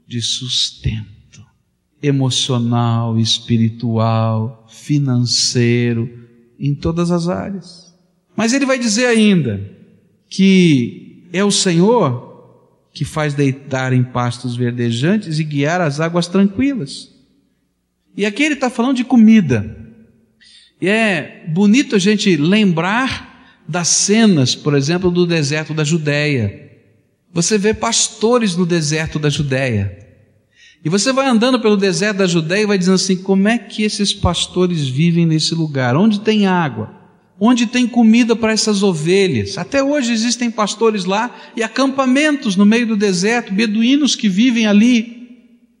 de 0.07 0.19
sustento 0.19 1.13
emocional, 2.01 3.19
espiritual, 3.19 4.65
financeiro, 4.67 6.09
em 6.59 6.73
todas 6.73 7.11
as 7.11 7.27
áreas. 7.27 7.93
Mas 8.35 8.53
ele 8.53 8.65
vai 8.65 8.79
dizer 8.79 9.05
ainda 9.05 9.61
que 10.27 11.29
é 11.31 11.43
o 11.43 11.51
Senhor 11.51 12.32
que 12.93 13.03
faz 13.03 13.33
deitar 13.33 13.91
em 13.91 14.03
pastos 14.03 14.55
verdejantes 14.55 15.39
e 15.39 15.43
guiar 15.43 15.81
as 15.81 15.99
águas 15.99 16.27
tranquilas. 16.27 17.09
E 18.15 18.25
aqui 18.25 18.43
ele 18.43 18.53
está 18.53 18.69
falando 18.69 18.97
de 18.97 19.03
comida. 19.03 19.75
E 20.79 20.87
é 20.87 21.43
bonito 21.47 21.95
a 21.95 21.99
gente 21.99 22.37
lembrar 22.37 23.63
das 23.67 23.87
cenas, 23.87 24.53
por 24.53 24.75
exemplo, 24.75 25.09
do 25.09 25.25
deserto 25.25 25.73
da 25.73 25.83
Judéia. 25.83 26.71
Você 27.31 27.57
vê 27.57 27.73
pastores 27.73 28.55
no 28.55 28.65
deserto 28.65 29.17
da 29.17 29.29
Judéia. 29.29 29.97
E 30.85 30.89
você 30.89 31.11
vai 31.11 31.27
andando 31.27 31.59
pelo 31.59 31.77
deserto 31.77 32.17
da 32.17 32.27
Judéia 32.27 32.63
e 32.63 32.67
vai 32.67 32.77
dizendo 32.77 32.95
assim: 32.95 33.15
como 33.15 33.47
é 33.47 33.57
que 33.57 33.83
esses 33.83 34.13
pastores 34.13 34.87
vivem 34.87 35.25
nesse 35.25 35.55
lugar? 35.55 35.95
Onde 35.95 36.19
tem 36.19 36.45
água? 36.45 37.02
Onde 37.39 37.65
tem 37.65 37.87
comida 37.87 38.35
para 38.35 38.51
essas 38.51 38.83
ovelhas? 38.83 39.57
Até 39.57 39.83
hoje 39.83 40.13
existem 40.13 40.51
pastores 40.51 41.05
lá 41.05 41.35
e 41.55 41.63
acampamentos 41.63 42.55
no 42.55 42.65
meio 42.65 42.87
do 42.87 42.95
deserto, 42.95 43.53
beduínos 43.53 44.15
que 44.15 44.29
vivem 44.29 44.67
ali. 44.67 45.23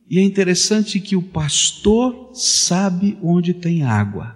E 0.09 0.19
é 0.19 0.21
interessante 0.21 0.99
que 0.99 1.15
o 1.15 1.21
pastor 1.21 2.31
sabe 2.33 3.17
onde 3.21 3.53
tem 3.53 3.83
água, 3.83 4.35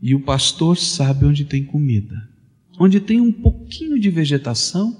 e 0.00 0.14
o 0.14 0.20
pastor 0.20 0.76
sabe 0.76 1.24
onde 1.26 1.44
tem 1.44 1.64
comida. 1.64 2.16
Onde 2.78 3.00
tem 3.00 3.20
um 3.20 3.32
pouquinho 3.32 3.98
de 3.98 4.10
vegetação, 4.10 4.96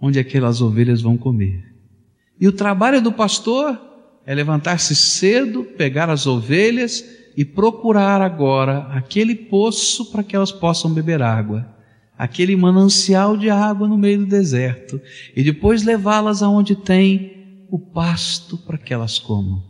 onde 0.00 0.18
aquelas 0.18 0.60
ovelhas 0.60 1.00
vão 1.00 1.16
comer. 1.16 1.64
E 2.40 2.48
o 2.48 2.52
trabalho 2.52 3.02
do 3.02 3.12
pastor 3.12 3.78
é 4.24 4.34
levantar-se 4.34 4.94
cedo, 4.94 5.64
pegar 5.64 6.08
as 6.08 6.26
ovelhas 6.26 7.04
e 7.36 7.44
procurar 7.44 8.20
agora 8.20 8.88
aquele 8.92 9.34
poço 9.34 10.10
para 10.10 10.22
que 10.22 10.34
elas 10.34 10.52
possam 10.52 10.92
beber 10.92 11.22
água, 11.22 11.66
aquele 12.18 12.54
manancial 12.56 13.36
de 13.36 13.48
água 13.48 13.88
no 13.88 13.96
meio 13.96 14.18
do 14.18 14.26
deserto, 14.26 15.00
e 15.34 15.42
depois 15.42 15.84
levá-las 15.84 16.42
aonde 16.42 16.76
tem 16.76 17.64
o 17.70 17.78
pasto 17.78 18.58
para 18.58 18.76
que 18.76 18.92
elas 18.92 19.18
comam. 19.18 19.62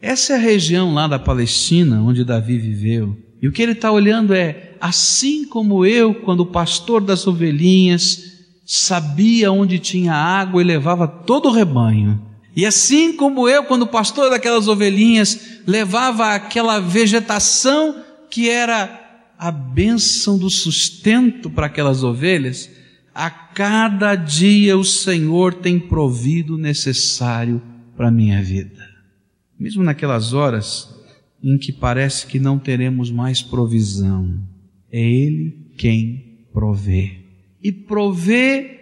Essa 0.00 0.32
é 0.32 0.36
a 0.36 0.40
região 0.40 0.94
lá 0.94 1.06
da 1.06 1.18
Palestina 1.18 2.00
onde 2.00 2.24
Davi 2.24 2.58
viveu. 2.58 3.16
E 3.42 3.48
o 3.48 3.52
que 3.52 3.62
ele 3.62 3.72
está 3.72 3.90
olhando 3.90 4.34
é, 4.34 4.76
assim 4.80 5.46
como 5.46 5.84
eu, 5.84 6.14
quando 6.14 6.40
o 6.40 6.46
pastor 6.46 7.02
das 7.02 7.26
ovelhinhas 7.26 8.30
sabia 8.64 9.50
onde 9.50 9.78
tinha 9.78 10.14
água 10.14 10.62
e 10.62 10.64
levava 10.64 11.08
todo 11.08 11.48
o 11.48 11.52
rebanho, 11.52 12.29
e 12.54 12.66
assim 12.66 13.12
como 13.16 13.48
eu, 13.48 13.64
quando 13.64 13.86
pastor 13.86 14.30
daquelas 14.30 14.66
ovelhinhas 14.66 15.60
levava 15.66 16.34
aquela 16.34 16.80
vegetação 16.80 18.02
que 18.28 18.48
era 18.48 18.98
a 19.38 19.50
bênção 19.50 20.36
do 20.36 20.50
sustento 20.50 21.48
para 21.48 21.66
aquelas 21.66 22.02
ovelhas, 22.02 22.70
a 23.14 23.30
cada 23.30 24.14
dia 24.14 24.76
o 24.76 24.84
Senhor 24.84 25.54
tem 25.54 25.78
provido 25.78 26.54
o 26.54 26.58
necessário 26.58 27.62
para 27.96 28.08
a 28.08 28.12
minha 28.12 28.42
vida. 28.42 28.88
Mesmo 29.58 29.82
naquelas 29.82 30.32
horas 30.32 30.88
em 31.42 31.56
que 31.56 31.72
parece 31.72 32.26
que 32.26 32.38
não 32.38 32.58
teremos 32.58 33.10
mais 33.10 33.40
provisão, 33.40 34.38
é 34.92 35.00
Ele 35.00 35.70
quem 35.76 36.46
provê. 36.52 37.20
E 37.62 37.72
provê 37.72 38.78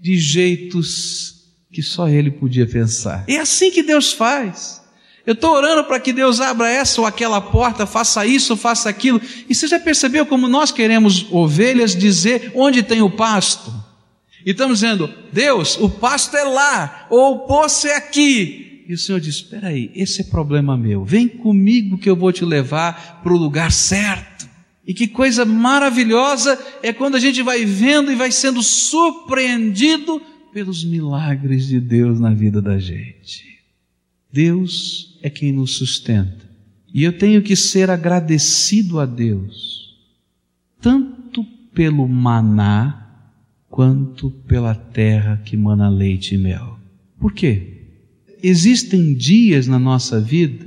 de 0.00 0.16
jeitos 0.18 1.39
que 1.72 1.82
só 1.82 2.08
ele 2.08 2.30
podia 2.30 2.66
pensar. 2.66 3.24
É 3.28 3.38
assim 3.38 3.70
que 3.70 3.82
Deus 3.82 4.12
faz. 4.12 4.80
Eu 5.26 5.34
estou 5.34 5.52
orando 5.52 5.84
para 5.84 6.00
que 6.00 6.12
Deus 6.12 6.40
abra 6.40 6.68
essa 6.68 7.00
ou 7.00 7.06
aquela 7.06 7.40
porta, 7.40 7.86
faça 7.86 8.26
isso, 8.26 8.56
faça 8.56 8.88
aquilo. 8.88 9.20
E 9.48 9.54
você 9.54 9.68
já 9.68 9.78
percebeu 9.78 10.26
como 10.26 10.48
nós 10.48 10.72
queremos 10.72 11.26
ovelhas 11.30 11.94
dizer 11.94 12.50
onde 12.54 12.82
tem 12.82 13.02
o 13.02 13.10
pasto? 13.10 13.72
E 14.44 14.50
estamos 14.50 14.80
dizendo, 14.80 15.12
Deus, 15.32 15.76
o 15.78 15.88
pasto 15.88 16.36
é 16.36 16.44
lá, 16.44 17.06
ou 17.10 17.34
o 17.34 17.38
poço 17.40 17.86
é 17.86 17.94
aqui. 17.94 18.84
E 18.88 18.94
o 18.94 18.98
Senhor 18.98 19.20
diz: 19.20 19.36
Espera 19.36 19.68
aí, 19.68 19.90
esse 19.94 20.22
é 20.22 20.24
problema 20.24 20.76
meu. 20.76 21.04
Vem 21.04 21.28
comigo 21.28 21.98
que 21.98 22.08
eu 22.08 22.16
vou 22.16 22.32
te 22.32 22.44
levar 22.44 23.20
para 23.22 23.32
o 23.32 23.36
lugar 23.36 23.70
certo. 23.70 24.48
E 24.86 24.94
que 24.94 25.06
coisa 25.06 25.44
maravilhosa 25.44 26.58
é 26.82 26.92
quando 26.92 27.14
a 27.14 27.20
gente 27.20 27.42
vai 27.42 27.64
vendo 27.64 28.10
e 28.10 28.16
vai 28.16 28.32
sendo 28.32 28.62
surpreendido 28.62 30.20
pelos 30.52 30.84
milagres 30.84 31.66
de 31.66 31.80
Deus 31.80 32.18
na 32.18 32.32
vida 32.32 32.60
da 32.60 32.78
gente. 32.78 33.60
Deus 34.32 35.18
é 35.22 35.30
quem 35.30 35.52
nos 35.52 35.76
sustenta. 35.76 36.48
E 36.92 37.04
eu 37.04 37.16
tenho 37.16 37.42
que 37.42 37.54
ser 37.54 37.90
agradecido 37.90 38.98
a 38.98 39.06
Deus, 39.06 39.96
tanto 40.80 41.44
pelo 41.72 42.08
maná, 42.08 42.96
quanto 43.68 44.30
pela 44.30 44.74
terra 44.74 45.40
que 45.44 45.56
mana 45.56 45.88
leite 45.88 46.34
e 46.34 46.38
mel. 46.38 46.78
Por 47.18 47.32
quê? 47.32 47.84
Existem 48.42 49.14
dias 49.14 49.68
na 49.68 49.78
nossa 49.78 50.20
vida 50.20 50.66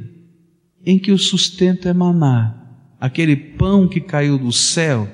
em 0.86 0.98
que 0.98 1.12
o 1.12 1.18
sustento 1.18 1.90
é 1.90 1.94
maná, 1.94 2.56
aquele 3.00 3.36
pão 3.36 3.88
que 3.88 4.00
caiu 4.00 4.38
do 4.38 4.52
céu 4.54 5.10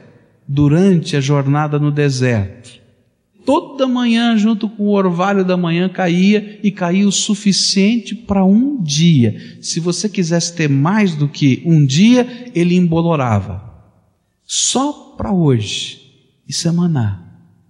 durante 0.48 1.16
a 1.16 1.22
jornada 1.22 1.80
no 1.80 1.92
deserto 1.92 2.79
toda 3.50 3.88
manhã, 3.88 4.38
junto 4.38 4.70
com 4.70 4.84
o 4.84 4.92
orvalho 4.92 5.44
da 5.44 5.58
manhã, 5.58 5.90
caía 5.90 6.60
e 6.62 6.70
caía 6.70 7.08
o 7.08 7.12
suficiente 7.12 8.14
para 8.14 8.46
um 8.46 8.80
dia. 8.80 9.58
Se 9.60 9.80
você 9.80 10.08
quisesse 10.08 10.56
ter 10.56 10.70
mais 10.70 11.16
do 11.16 11.28
que 11.28 11.64
um 11.66 11.84
dia, 11.84 12.52
ele 12.54 12.76
embolorava. 12.76 13.60
Só 14.46 15.16
para 15.18 15.32
hoje. 15.32 16.00
Isso 16.48 16.68
é 16.68 16.72
maná. 16.72 17.24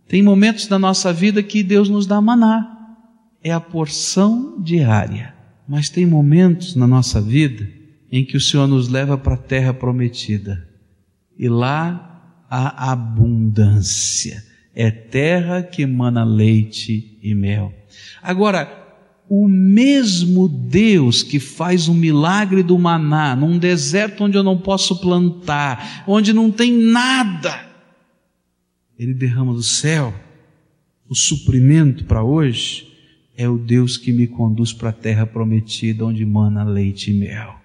Tem 0.06 0.22
momentos 0.22 0.68
da 0.68 0.78
nossa 0.78 1.14
vida 1.14 1.42
que 1.42 1.64
Deus 1.64 1.88
nos 1.88 2.06
dá 2.06 2.20
maná. 2.20 2.98
É 3.42 3.54
a 3.54 3.62
porção 3.62 4.62
diária. 4.62 5.34
Mas 5.66 5.88
tem 5.88 6.06
momentos 6.06 6.76
na 6.76 6.88
nossa 6.88 7.22
vida 7.22 7.66
em 8.12 8.26
que 8.26 8.36
o 8.36 8.42
Senhor 8.42 8.68
nos 8.68 8.90
leva 8.90 9.18
para 9.18 9.36
a 9.36 9.38
terra 9.38 9.74
prometida. 9.74 10.68
E 11.38 11.48
lá 11.48 12.44
há 12.50 12.92
abundância 12.92 14.49
é 14.74 14.92
terra 14.92 15.64
que 15.64 15.82
emana 15.82 16.24
leite 16.24 17.18
e 17.22 17.34
mel. 17.34 17.74
Agora, 18.22 18.78
o 19.30 19.48
mesmo 19.48 20.48
Deus 20.48 21.22
que 21.22 21.40
faz 21.40 21.88
o 21.88 21.94
milagre 21.94 22.64
do 22.64 22.78
maná 22.78 23.36
num 23.36 23.58
deserto 23.58 24.24
onde 24.24 24.38
eu 24.38 24.44
não 24.44 24.58
posso 24.58 25.00
plantar, 25.00 26.04
onde 26.08 26.34
não 26.34 26.52
tem 26.52 26.72
nada, 26.72 27.68
Ele 28.98 29.14
derrama 29.14 29.54
do 29.54 29.64
céu 29.64 30.14
o 31.10 31.16
suprimento 31.16 32.06
para 32.06 32.24
hoje, 32.24 32.88
é 33.36 33.50
o 33.50 33.58
Deus 33.58 33.98
que 33.98 34.12
me 34.12 34.28
conduz 34.28 34.72
para 34.72 34.90
a 34.90 34.94
terra 34.94 35.26
prometida 35.26 36.06
onde 36.06 36.24
mana 36.24 36.64
leite 36.64 37.10
e 37.10 37.14
mel. 37.14 37.56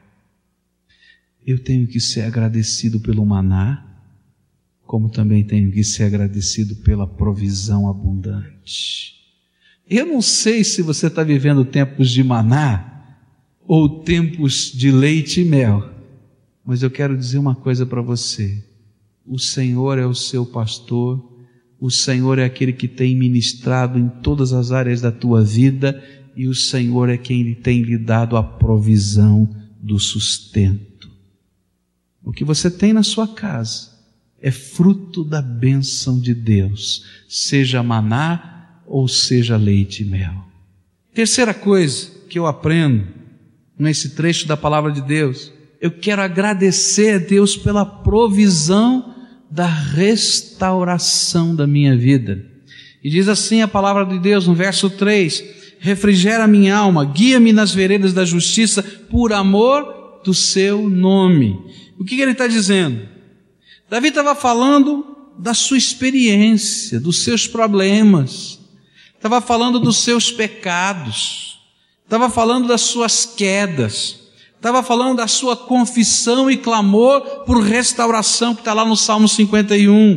Eu 1.47 1.59
tenho 1.59 1.87
que 1.87 2.01
ser 2.01 2.23
agradecido 2.23 2.99
pelo 3.01 3.27
maná, 3.27 3.85
como 4.87 5.09
também 5.09 5.45
tenho 5.45 5.73
que 5.73 5.83
ser 5.83 6.05
agradecido 6.05 6.77
pela 6.77 7.07
provisão 7.07 7.89
abundante. 7.89 9.15
Eu 9.89 10.07
não 10.07 10.23
sei 10.23 10.65
se 10.65 10.83
você 10.83 11.09
está 11.09 11.23
vivendo 11.23 11.65
tempos 11.65 12.11
de 12.11 12.23
maná 12.23 13.19
ou 13.67 14.01
tempos 14.01 14.73
de 14.73 14.91
leite 14.91 15.41
e 15.41 15.45
mel, 15.45 15.91
mas 16.65 16.83
eu 16.83 16.91
quero 16.91 17.17
dizer 17.17 17.39
uma 17.39 17.55
coisa 17.55 17.85
para 17.85 18.01
você: 18.01 18.65
o 19.27 19.39
Senhor 19.39 19.99
é 19.99 20.07
o 20.07 20.15
seu 20.15 20.45
pastor, 20.47 21.23
o 21.81 21.91
Senhor 21.91 22.39
é 22.39 22.45
aquele 22.45 22.73
que 22.73 22.89
tem 22.89 23.17
ministrado 23.17 23.99
em 23.99 24.09
todas 24.09 24.53
as 24.53 24.71
áreas 24.71 25.01
da 25.01 25.13
tua 25.13 25.43
vida 25.43 26.03
e 26.37 26.47
o 26.47 26.55
Senhor 26.55 27.09
é 27.09 27.17
quem 27.17 27.55
tem 27.55 27.83
lhe 27.83 27.99
dado 27.99 28.37
a 28.37 28.43
provisão 28.43 29.49
do 29.81 29.99
sustento. 29.99 31.11
O 32.23 32.33
que 32.33 32.45
você 32.45 32.71
tem 32.71 32.93
na 32.93 33.03
sua 33.03 33.29
casa 33.29 33.94
é 34.45 34.51
fruto 34.51 35.25
da 35.25 35.41
bênção 35.41 36.21
de 36.21 36.35
Deus, 36.35 37.03
seja 37.27 37.83
maná 37.83 38.83
ou 38.87 39.09
seja 39.09 39.57
leite 39.57 40.03
e 40.03 40.05
mel. 40.05 40.35
Terceira 41.15 41.55
coisa 41.55 42.11
que 42.29 42.39
eu 42.39 42.47
aprendo 42.47 43.07
nesse 43.79 44.11
trecho 44.11 44.47
da 44.47 44.55
palavra 44.55 44.93
de 44.93 45.01
Deus, 45.01 45.51
eu 45.81 45.91
quero 45.91 46.21
agradecer 46.21 47.15
a 47.15 47.19
Deus 47.19 47.57
pela 47.57 47.87
provisão 47.87 49.15
da 49.51 49.67
restauração 49.67 51.57
da 51.57 51.67
minha 51.67 51.97
vida. 51.97 52.45
E 53.03 53.09
diz 53.09 53.29
assim 53.29 53.63
a 53.63 53.69
palavra 53.69 54.05
de 54.05 54.19
Deus 54.19 54.47
no 54.47 54.55
verso 54.55 54.91
3: 54.91 55.43
Refrigera 55.79 56.47
minha 56.47 56.77
alma, 56.77 57.07
guia-me 57.07 57.51
nas 57.51 57.75
veredas 57.75 58.13
da 58.13 58.27
justiça, 58.27 58.83
por 58.83 59.33
amor 59.33 60.21
do 60.23 60.35
seu 60.35 60.87
nome. 60.91 61.59
O 61.99 62.05
que, 62.05 62.15
que 62.17 62.21
ele 62.21 62.33
está 62.33 62.47
dizendo? 62.47 63.14
Davi 63.95 64.09
estava 64.09 64.35
falando 64.35 65.07
da 65.39 65.55
sua 65.55 65.79
experiência, 65.79 66.99
dos 66.99 67.23
seus 67.23 67.47
problemas, 67.47 68.59
estava 69.15 69.41
falando 69.41 69.79
dos 69.79 69.99
seus 69.99 70.33
pecados, 70.33 71.61
estava 72.03 72.29
falando 72.29 72.67
das 72.67 72.81
suas 72.81 73.25
quedas, 73.25 74.19
estava 74.57 74.83
falando 74.83 75.19
da 75.19 75.29
sua 75.29 75.57
confissão 75.57 76.51
e 76.51 76.57
clamor 76.57 77.21
por 77.45 77.63
restauração, 77.63 78.53
que 78.53 78.63
está 78.63 78.73
lá 78.73 78.85
no 78.85 78.97
Salmo 78.97 79.29
51. 79.29 80.15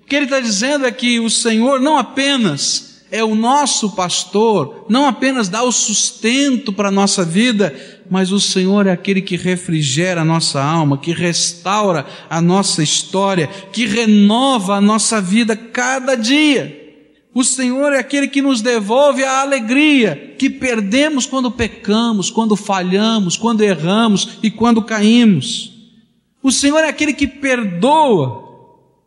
O 0.00 0.06
que 0.06 0.16
ele 0.16 0.24
está 0.24 0.40
dizendo 0.40 0.86
é 0.86 0.90
que 0.90 1.20
o 1.20 1.28
Senhor 1.28 1.82
não 1.82 1.98
apenas 1.98 2.87
é 3.10 3.24
o 3.24 3.34
nosso 3.34 3.94
pastor, 3.94 4.86
não 4.88 5.06
apenas 5.06 5.48
dá 5.48 5.62
o 5.62 5.72
sustento 5.72 6.72
para 6.72 6.88
a 6.88 6.92
nossa 6.92 7.24
vida, 7.24 7.74
mas 8.10 8.32
o 8.32 8.40
Senhor 8.40 8.86
é 8.86 8.92
aquele 8.92 9.22
que 9.22 9.36
refrigera 9.36 10.20
a 10.20 10.24
nossa 10.24 10.62
alma, 10.62 10.98
que 10.98 11.12
restaura 11.12 12.06
a 12.28 12.40
nossa 12.40 12.82
história, 12.82 13.46
que 13.72 13.86
renova 13.86 14.76
a 14.76 14.80
nossa 14.80 15.20
vida 15.20 15.56
cada 15.56 16.14
dia. 16.14 16.76
O 17.34 17.44
Senhor 17.44 17.92
é 17.92 17.98
aquele 17.98 18.28
que 18.28 18.42
nos 18.42 18.60
devolve 18.60 19.22
a 19.22 19.42
alegria 19.42 20.34
que 20.38 20.50
perdemos 20.50 21.26
quando 21.26 21.50
pecamos, 21.50 22.30
quando 22.30 22.56
falhamos, 22.56 23.36
quando 23.36 23.62
erramos 23.62 24.38
e 24.42 24.50
quando 24.50 24.82
caímos. 24.82 25.72
O 26.42 26.50
Senhor 26.50 26.78
é 26.78 26.88
aquele 26.88 27.12
que 27.12 27.26
perdoa 27.26 28.46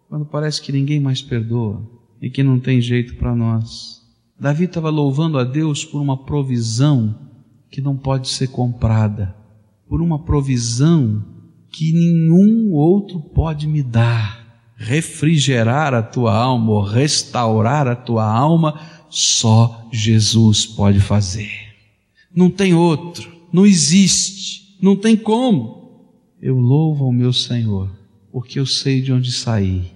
quando 0.09 0.25
parece 0.25 0.61
que 0.61 0.71
ninguém 0.71 0.99
mais 0.99 1.21
perdoa 1.21 2.00
e 2.21 2.29
que 2.29 2.43
não 2.43 2.59
tem 2.59 2.79
jeito 2.79 3.15
para 3.15 3.35
nós. 3.35 4.01
Davi 4.39 4.65
estava 4.65 4.89
louvando 4.89 5.37
a 5.37 5.43
Deus 5.43 5.83
por 5.83 6.01
uma 6.01 6.17
provisão 6.17 7.15
que 7.69 7.81
não 7.81 7.97
pode 7.97 8.29
ser 8.29 8.47
comprada, 8.47 9.35
por 9.87 10.01
uma 10.01 10.19
provisão 10.19 11.23
que 11.71 11.93
nenhum 11.93 12.71
outro 12.71 13.19
pode 13.19 13.67
me 13.67 13.81
dar 13.81 14.41
refrigerar 14.81 15.93
a 15.93 16.01
tua 16.01 16.33
alma 16.33 16.71
ou 16.71 16.81
restaurar 16.81 17.87
a 17.87 17.95
tua 17.95 18.25
alma, 18.25 18.81
só 19.09 19.87
Jesus 19.91 20.65
pode 20.65 20.99
fazer. 20.99 21.51
Não 22.33 22.49
tem 22.49 22.73
outro, 22.73 23.31
não 23.53 23.65
existe, 23.65 24.77
não 24.81 24.95
tem 24.95 25.15
como. 25.15 26.09
Eu 26.41 26.57
louvo 26.57 27.05
ao 27.05 27.11
meu 27.11 27.31
Senhor, 27.31 27.91
porque 28.31 28.59
eu 28.59 28.65
sei 28.65 29.01
de 29.01 29.13
onde 29.13 29.31
saí 29.31 29.91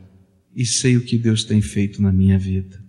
e 0.56 0.66
sei 0.66 0.96
o 0.96 1.02
que 1.02 1.18
Deus 1.18 1.44
tem 1.44 1.62
feito 1.62 2.02
na 2.02 2.12
minha 2.12 2.40
vida. 2.40 2.84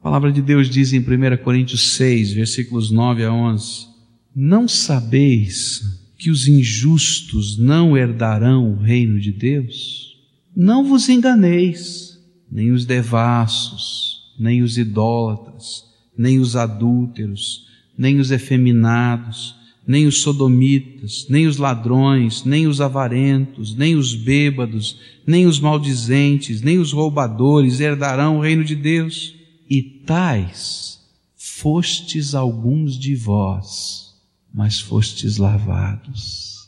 A 0.00 0.02
palavra 0.02 0.32
de 0.32 0.42
Deus 0.42 0.68
diz 0.68 0.92
em 0.92 0.98
1 0.98 1.42
Coríntios 1.42 1.94
6, 1.94 2.32
versículos 2.32 2.90
9 2.90 3.24
a 3.24 3.32
11: 3.32 3.86
Não 4.34 4.66
sabeis 4.66 5.82
que 6.18 6.30
os 6.30 6.48
injustos 6.48 7.56
não 7.56 7.96
herdarão 7.96 8.72
o 8.72 8.76
reino 8.76 9.20
de 9.20 9.32
Deus? 9.32 10.18
Não 10.54 10.84
vos 10.84 11.08
enganeis, 11.08 12.18
nem 12.50 12.70
os 12.70 12.84
devassos, 12.84 14.34
nem 14.38 14.62
os 14.62 14.76
idólatras, 14.76 15.84
nem 16.16 16.38
os 16.38 16.56
adúlteros, 16.56 17.66
nem 17.96 18.18
os 18.18 18.30
efeminados, 18.30 19.54
nem 19.86 20.06
os 20.06 20.22
sodomitas, 20.22 21.26
nem 21.28 21.46
os 21.46 21.58
ladrões, 21.58 22.42
nem 22.44 22.66
os 22.66 22.80
avarentos, 22.80 23.74
nem 23.74 23.96
os 23.96 24.14
bêbados, 24.14 24.98
nem 25.26 25.44
os 25.46 25.60
maldizentes, 25.60 26.62
nem 26.62 26.78
os 26.78 26.90
roubadores 26.92 27.80
herdarão 27.80 28.38
o 28.38 28.40
reino 28.40 28.64
de 28.64 28.74
Deus. 28.74 29.34
E 29.68 29.82
tais 29.82 31.00
fostes 31.36 32.34
alguns 32.34 32.98
de 32.98 33.14
vós, 33.14 34.14
mas 34.52 34.80
fostes 34.80 35.36
lavados, 35.36 36.66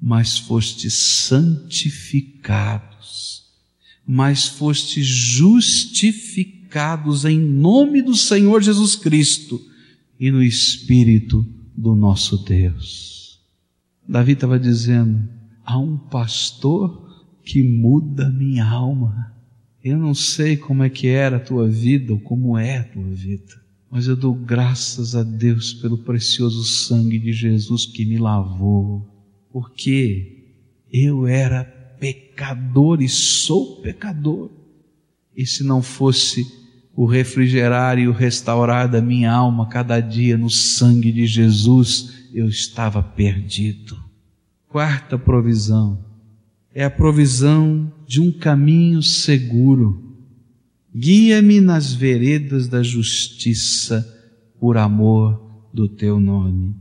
mas 0.00 0.38
fostes 0.38 0.94
santificados 0.94 2.96
mas 4.06 4.46
fostes 4.46 5.04
justificados 5.04 7.24
em 7.24 7.40
nome 7.40 8.00
do 8.00 8.14
Senhor 8.14 8.62
Jesus 8.62 8.94
Cristo 8.94 9.60
e 10.20 10.30
no 10.30 10.40
Espírito 10.42 11.44
do 11.76 11.94
nosso 11.94 12.38
Deus. 12.44 13.40
Davi 14.08 14.32
estava 14.32 14.58
dizendo: 14.58 15.28
há 15.64 15.78
um 15.78 15.96
pastor 15.96 17.06
que 17.44 17.62
muda 17.62 18.30
minha 18.30 18.64
alma. 18.64 19.34
Eu 19.82 19.98
não 19.98 20.14
sei 20.14 20.56
como 20.56 20.82
é 20.82 20.90
que 20.90 21.06
era 21.06 21.36
a 21.36 21.40
tua 21.40 21.68
vida 21.68 22.12
ou 22.12 22.18
como 22.18 22.58
é 22.58 22.78
a 22.78 22.84
tua 22.84 23.08
vida, 23.08 23.54
mas 23.88 24.08
eu 24.08 24.16
dou 24.16 24.34
graças 24.34 25.14
a 25.14 25.22
Deus 25.22 25.74
pelo 25.74 25.98
precioso 25.98 26.64
sangue 26.64 27.18
de 27.18 27.32
Jesus 27.32 27.86
que 27.86 28.04
me 28.04 28.18
lavou, 28.18 29.06
porque 29.52 30.44
eu 30.92 31.26
era 31.26 31.62
pecador 32.00 33.00
e 33.00 33.08
sou 33.08 33.80
pecador. 33.80 34.50
E 35.36 35.46
se 35.46 35.62
não 35.62 35.82
fosse 35.82 36.65
o 36.96 37.04
refrigerar 37.04 37.98
e 37.98 38.08
o 38.08 38.12
restaurar 38.12 38.88
da 38.88 39.02
minha 39.02 39.30
alma 39.30 39.68
cada 39.68 40.00
dia 40.00 40.38
no 40.38 40.48
sangue 40.48 41.12
de 41.12 41.26
Jesus, 41.26 42.14
eu 42.32 42.48
estava 42.48 43.02
perdido. 43.02 44.02
Quarta 44.66 45.18
provisão 45.18 46.02
é 46.74 46.84
a 46.84 46.90
provisão 46.90 47.92
de 48.06 48.20
um 48.20 48.32
caminho 48.32 49.02
seguro. 49.02 50.16
Guia-me 50.94 51.60
nas 51.60 51.92
veredas 51.92 52.66
da 52.66 52.82
justiça 52.82 54.06
por 54.58 54.78
amor 54.78 55.68
do 55.72 55.88
teu 55.88 56.18
nome. 56.18 56.74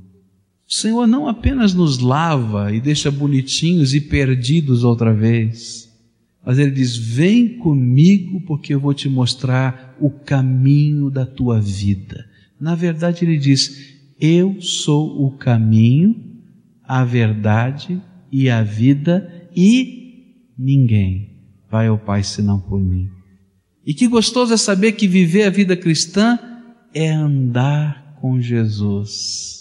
O 0.67 0.73
Senhor 0.73 1.05
não 1.05 1.27
apenas 1.27 1.73
nos 1.73 1.99
lava 1.99 2.73
e 2.73 2.79
deixa 2.79 3.11
bonitinhos 3.11 3.93
e 3.93 4.01
perdidos 4.01 4.83
outra 4.83 5.13
vez, 5.13 5.84
mas 6.45 6.59
Ele 6.59 6.71
diz: 6.71 6.95
Vem 6.95 7.57
comigo, 7.57 8.39
porque 8.41 8.73
eu 8.73 8.79
vou 8.79 8.93
te 8.93 9.09
mostrar 9.09 9.95
o 9.99 10.09
caminho 10.09 11.09
da 11.09 11.25
tua 11.25 11.59
vida. 11.59 12.25
Na 12.59 12.75
verdade, 12.75 13.25
Ele 13.25 13.37
diz: 13.37 13.95
Eu 14.19 14.61
sou 14.61 15.25
o 15.25 15.31
caminho, 15.31 16.15
a 16.83 17.03
verdade 17.03 17.99
e 18.31 18.49
a 18.49 18.61
vida, 18.61 19.49
e 19.55 20.51
ninguém 20.57 21.31
vai 21.69 21.87
ao 21.87 21.97
Pai 21.97 22.23
senão 22.23 22.59
por 22.59 22.79
mim. 22.79 23.09
E 23.85 23.93
que 23.93 24.07
gostoso 24.07 24.53
é 24.53 24.57
saber 24.57 24.93
que 24.93 25.07
viver 25.07 25.43
a 25.43 25.49
vida 25.49 25.75
cristã 25.75 26.37
é 26.93 27.11
andar 27.11 28.17
com 28.21 28.39
Jesus 28.39 29.55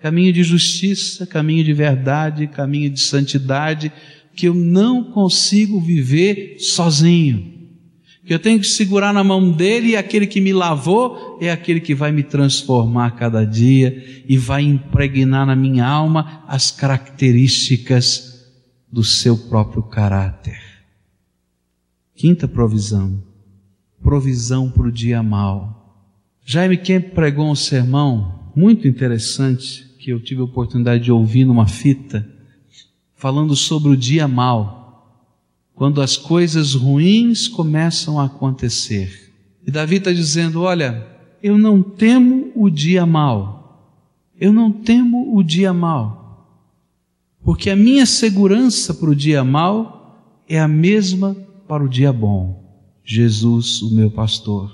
caminho 0.00 0.32
de 0.32 0.42
justiça, 0.42 1.26
caminho 1.26 1.64
de 1.64 1.72
verdade, 1.72 2.46
caminho 2.46 2.90
de 2.90 3.00
santidade, 3.00 3.92
que 4.38 4.46
eu 4.46 4.54
não 4.54 5.02
consigo 5.02 5.80
viver 5.80 6.60
sozinho. 6.60 7.58
Que 8.24 8.32
eu 8.32 8.38
tenho 8.38 8.60
que 8.60 8.68
segurar 8.68 9.12
na 9.12 9.24
mão 9.24 9.50
dele 9.50 9.88
e 9.88 9.96
aquele 9.96 10.28
que 10.28 10.40
me 10.40 10.52
lavou 10.52 11.38
é 11.40 11.50
aquele 11.50 11.80
que 11.80 11.92
vai 11.92 12.12
me 12.12 12.22
transformar 12.22 13.16
cada 13.16 13.44
dia 13.44 14.22
e 14.28 14.38
vai 14.38 14.62
impregnar 14.62 15.44
na 15.44 15.56
minha 15.56 15.84
alma 15.84 16.44
as 16.46 16.70
características 16.70 18.48
do 18.92 19.02
seu 19.02 19.36
próprio 19.36 19.82
caráter. 19.82 20.60
Quinta 22.14 22.46
provisão. 22.46 23.20
Provisão 24.00 24.70
para 24.70 24.86
o 24.86 24.92
dia 24.92 25.20
mal. 25.20 26.06
Jaime 26.44 26.76
Kemp 26.76 27.12
pregou 27.12 27.50
um 27.50 27.56
sermão 27.56 28.52
muito 28.54 28.86
interessante 28.86 29.84
que 29.98 30.12
eu 30.12 30.20
tive 30.20 30.42
a 30.42 30.44
oportunidade 30.44 31.02
de 31.02 31.10
ouvir 31.10 31.44
numa 31.44 31.66
fita, 31.66 32.37
falando 33.18 33.54
sobre 33.54 33.90
o 33.90 33.96
dia 33.96 34.26
mal, 34.26 35.28
quando 35.74 36.00
as 36.00 36.16
coisas 36.16 36.74
ruins 36.74 37.46
começam 37.46 38.18
a 38.18 38.24
acontecer. 38.24 39.34
E 39.66 39.70
Davi 39.70 39.96
está 39.96 40.12
dizendo: 40.12 40.62
Olha, 40.62 41.06
eu 41.42 41.58
não 41.58 41.82
temo 41.82 42.50
o 42.54 42.70
dia 42.70 43.04
mal, 43.04 44.00
eu 44.40 44.52
não 44.52 44.72
temo 44.72 45.36
o 45.36 45.42
dia 45.42 45.72
mal, 45.72 46.48
porque 47.44 47.68
a 47.68 47.76
minha 47.76 48.06
segurança 48.06 48.94
para 48.94 49.10
o 49.10 49.16
dia 49.16 49.44
mal 49.44 50.44
é 50.48 50.58
a 50.58 50.68
mesma 50.68 51.36
para 51.66 51.84
o 51.84 51.88
dia 51.88 52.12
bom. 52.12 52.66
Jesus, 53.04 53.82
o 53.82 53.94
meu 53.94 54.10
pastor. 54.10 54.70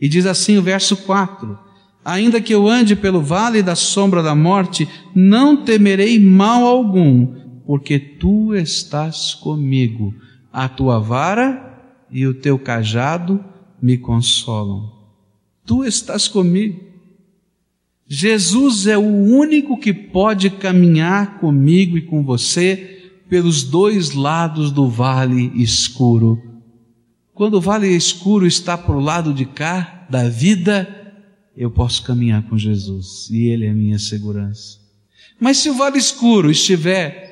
E 0.00 0.08
diz 0.08 0.26
assim 0.26 0.56
o 0.56 0.62
verso 0.62 0.96
4: 0.96 1.58
Ainda 2.04 2.40
que 2.40 2.54
eu 2.54 2.68
ande 2.68 2.96
pelo 2.96 3.20
vale 3.20 3.62
da 3.62 3.74
sombra 3.74 4.22
da 4.22 4.34
morte, 4.34 4.88
não 5.14 5.56
temerei 5.56 6.18
mal 6.18 6.64
algum, 6.66 7.41
porque 7.66 7.98
tu 7.98 8.54
estás 8.54 9.34
comigo. 9.34 10.14
A 10.52 10.68
tua 10.68 10.98
vara 10.98 11.80
e 12.10 12.26
o 12.26 12.34
teu 12.34 12.58
cajado 12.58 13.42
me 13.80 13.96
consolam. 13.96 14.92
Tu 15.64 15.84
estás 15.84 16.28
comigo. 16.28 16.80
Jesus 18.06 18.86
é 18.86 18.98
o 18.98 19.00
único 19.02 19.78
que 19.78 19.92
pode 19.92 20.50
caminhar 20.50 21.38
comigo 21.38 21.96
e 21.96 22.02
com 22.02 22.22
você 22.22 23.10
pelos 23.28 23.62
dois 23.62 24.12
lados 24.12 24.70
do 24.70 24.88
vale 24.88 25.50
escuro. 25.54 26.40
Quando 27.32 27.54
o 27.54 27.60
vale 27.60 27.88
escuro 27.88 28.46
está 28.46 28.76
para 28.76 28.94
o 28.94 29.00
lado 29.00 29.32
de 29.32 29.46
cá, 29.46 30.06
da 30.10 30.28
vida, 30.28 30.86
eu 31.56 31.70
posso 31.70 32.02
caminhar 32.02 32.42
com 32.42 32.58
Jesus 32.58 33.30
e 33.30 33.48
Ele 33.48 33.64
é 33.64 33.72
minha 33.72 33.98
segurança. 33.98 34.78
Mas 35.40 35.56
se 35.56 35.70
o 35.70 35.74
vale 35.74 35.96
escuro 35.96 36.50
estiver 36.50 37.31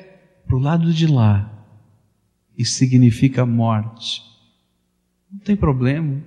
para 0.51 0.57
o 0.57 0.61
lado 0.61 0.93
de 0.93 1.07
lá, 1.07 1.65
e 2.57 2.65
significa 2.65 3.45
morte, 3.45 4.21
não 5.31 5.39
tem 5.39 5.55
problema, 5.55 6.21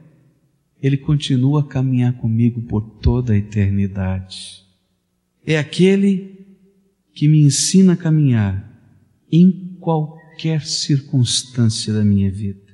Ele 0.83 0.97
continua 0.97 1.61
a 1.61 1.65
caminhar 1.65 2.15
comigo 2.15 2.63
por 2.63 2.81
toda 2.81 3.35
a 3.35 3.37
eternidade. 3.37 4.65
É 5.47 5.59
aquele 5.59 6.41
que 7.13 7.29
me 7.29 7.43
ensina 7.43 7.93
a 7.93 7.97
caminhar 7.99 8.67
em 9.31 9.77
qualquer 9.79 10.63
circunstância 10.63 11.93
da 11.93 12.03
minha 12.03 12.31
vida. 12.31 12.73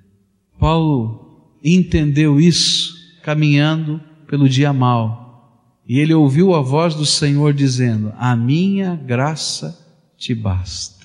Paulo 0.56 1.50
entendeu 1.64 2.40
isso 2.40 2.94
caminhando 3.24 4.00
pelo 4.28 4.48
dia 4.48 4.72
mau. 4.72 5.74
E 5.84 5.98
ele 5.98 6.14
ouviu 6.14 6.54
a 6.54 6.60
voz 6.60 6.94
do 6.94 7.04
Senhor 7.04 7.52
dizendo: 7.52 8.12
A 8.16 8.36
minha 8.36 8.94
graça 8.94 9.76
te 10.16 10.32
basta. 10.32 10.99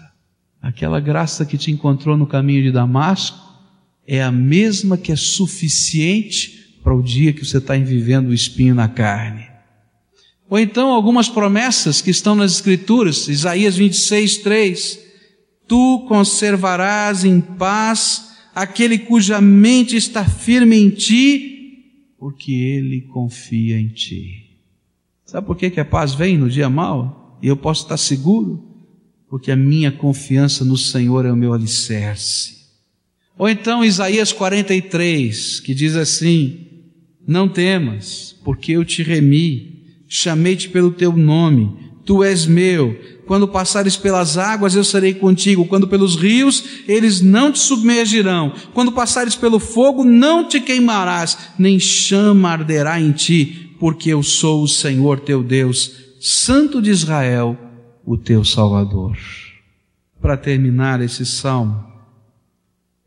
Aquela 0.66 1.00
graça 1.00 1.46
que 1.46 1.60
te 1.60 1.70
encontrou 1.70 2.18
no 2.18 2.26
caminho 2.26 2.64
de 2.64 2.72
Damasco 2.72 3.38
é 4.08 4.24
a 4.24 4.32
mesma 4.32 4.98
que 4.98 5.12
é 5.12 5.16
suficiente 5.16 6.80
para 6.84 6.96
o 6.96 7.04
dia 7.04 7.32
que 7.32 7.46
você 7.46 7.60
está 7.60 7.76
vivendo 7.76 8.30
o 8.30 8.34
espinho 8.34 8.74
na 8.74 8.88
carne. 8.88 9.46
Ou 10.50 10.58
então 10.58 10.90
algumas 10.90 11.30
promessas 11.30 12.02
que 12.02 12.10
estão 12.10 12.34
nas 12.34 12.54
Escrituras, 12.54 13.28
Isaías 13.28 13.78
26, 13.78 14.38
3. 14.40 15.00
Tu 15.68 16.06
conservarás 16.08 17.24
em 17.24 17.40
paz 17.40 18.32
aquele 18.56 18.98
cuja 18.98 19.40
mente 19.40 19.96
está 19.96 20.26
firme 20.26 20.78
em 20.78 20.90
ti, 20.90 22.16
porque 22.18 22.52
ele 22.52 23.02
confia 23.02 23.80
em 23.80 23.90
ti. 23.90 24.58
Sabe 25.26 25.46
por 25.46 25.58
que, 25.58 25.70
que 25.70 25.80
a 25.80 25.86
paz 25.86 26.16
vem 26.16 26.40
no 26.40 26.50
dia 26.50 26.72
mau? 26.72 27.38
E 27.40 27.48
eu 27.48 27.56
posso 27.56 27.84
estar 27.84 27.98
seguro? 27.98 28.75
Porque 29.36 29.52
a 29.52 29.56
minha 29.58 29.92
confiança 29.92 30.64
no 30.64 30.78
Senhor 30.78 31.26
é 31.26 31.30
o 31.30 31.36
meu 31.36 31.54
alicerce. 31.54 32.56
Ou 33.38 33.50
então 33.50 33.84
Isaías 33.84 34.32
43, 34.32 35.60
que 35.60 35.74
diz 35.74 35.94
assim: 35.98 36.58
Não 37.28 37.50
temas, 37.50 38.34
porque 38.46 38.72
eu 38.72 38.86
te 38.86 39.04
remi, 39.04 39.84
chamei-te 40.08 40.70
pelo 40.70 40.90
teu 40.90 41.12
nome, 41.12 41.70
tu 42.06 42.24
és 42.24 42.46
meu. 42.46 42.98
Quando 43.26 43.46
passares 43.46 43.98
pelas 43.98 44.38
águas, 44.38 44.74
eu 44.74 44.86
serei 44.86 45.14
contigo. 45.14 45.66
Quando 45.66 45.86
pelos 45.86 46.16
rios, 46.16 46.64
eles 46.88 47.20
não 47.20 47.52
te 47.52 47.60
submergirão. 47.60 48.54
Quando 48.74 48.94
passares 48.94 49.36
pelo 49.36 49.60
fogo, 49.60 50.06
não 50.06 50.48
te 50.48 50.62
queimarás, 50.62 51.38
nem 51.60 51.78
chama 51.78 52.52
arderá 52.52 53.02
em 53.02 53.12
ti, 53.12 53.76
porque 53.82 54.14
eu 54.14 54.24
sou 54.24 54.64
o 54.64 54.68
Senhor 54.70 55.20
teu 55.20 55.44
Deus, 55.44 55.92
Santo 56.22 56.82
de 56.82 56.90
Israel, 56.90 57.65
o 58.06 58.16
teu 58.18 58.46
Salvador. 58.46 59.18
Para 60.22 60.38
terminar 60.38 61.02
esse 61.02 61.26
salmo, 61.26 61.84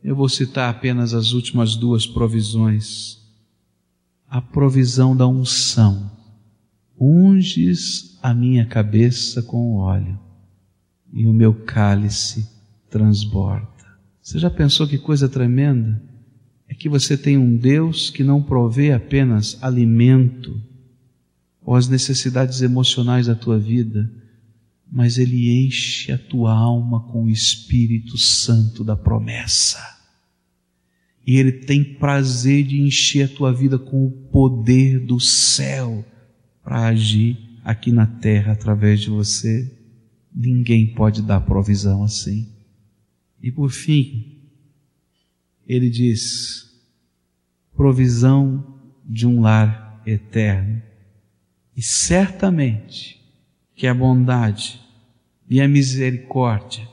eu 0.03 0.17
vou 0.17 0.29
citar 0.29 0.71
apenas 0.71 1.15
as 1.15 1.33
últimas 1.33 1.77
duas 1.77 2.07
provisões. 2.07 3.19
A 4.29 4.41
provisão 4.41 5.17
da 5.17 5.27
unção. 5.27 6.11
Unges 7.01 8.19
a 8.23 8.35
minha 8.35 8.67
cabeça 8.67 9.43
com 9.43 9.77
óleo 9.77 10.19
e 11.13 11.27
o 11.27 11.33
meu 11.33 11.55
cálice 11.55 12.49
transborda. 12.91 13.69
Você 14.21 14.39
já 14.39 14.51
pensou 14.51 14.87
que 14.87 14.99
coisa 14.99 15.29
tremenda? 15.29 16.03
É 16.69 16.75
que 16.75 16.89
você 16.89 17.17
tem 17.17 17.39
um 17.39 17.57
Deus 17.57 18.11
que 18.11 18.23
não 18.23 18.43
provê 18.43 18.93
apenas 18.93 19.57
alimento 19.63 20.61
ou 21.63 21.75
as 21.75 21.89
necessidades 21.89 22.61
emocionais 22.61 23.27
da 23.27 23.35
tua 23.35 23.59
vida, 23.59 24.11
mas 24.91 25.19
Ele 25.19 25.67
enche 25.67 26.11
a 26.13 26.19
tua 26.19 26.53
alma 26.53 27.01
com 27.09 27.25
o 27.25 27.31
Espírito 27.31 28.17
Santo 28.17 28.83
da 28.83 28.97
promessa. 28.97 29.79
E 31.27 31.37
Ele 31.37 31.53
tem 31.53 31.85
prazer 31.85 32.65
de 32.65 32.81
encher 32.81 33.27
a 33.27 33.37
tua 33.37 33.53
vida 33.53 33.79
com 33.79 34.07
o 34.07 34.11
poder 34.11 34.99
do 34.99 35.21
céu 35.21 36.05
para 36.63 36.87
agir 36.87 37.37
aqui 37.63 37.93
na 37.93 38.07
terra 38.07 38.53
através 38.53 39.01
de 39.01 39.11
você. 39.11 39.71
Ninguém 40.35 40.95
pode 40.95 41.21
dar 41.21 41.41
provisão 41.43 42.03
assim. 42.03 42.49
E 43.43 43.53
por 43.53 43.71
fim, 43.71 44.39
Ele 45.67 45.91
diz: 45.91 46.69
provisão 47.77 48.81
de 49.05 49.27
um 49.27 49.41
lar 49.41 50.03
eterno. 50.07 50.83
E 51.77 51.83
certamente, 51.83 53.18
que 53.79 53.87
a 53.87 53.95
bondade 53.95 54.81
e 55.49 55.61
a 55.61 55.69
misericórdia 55.69 56.87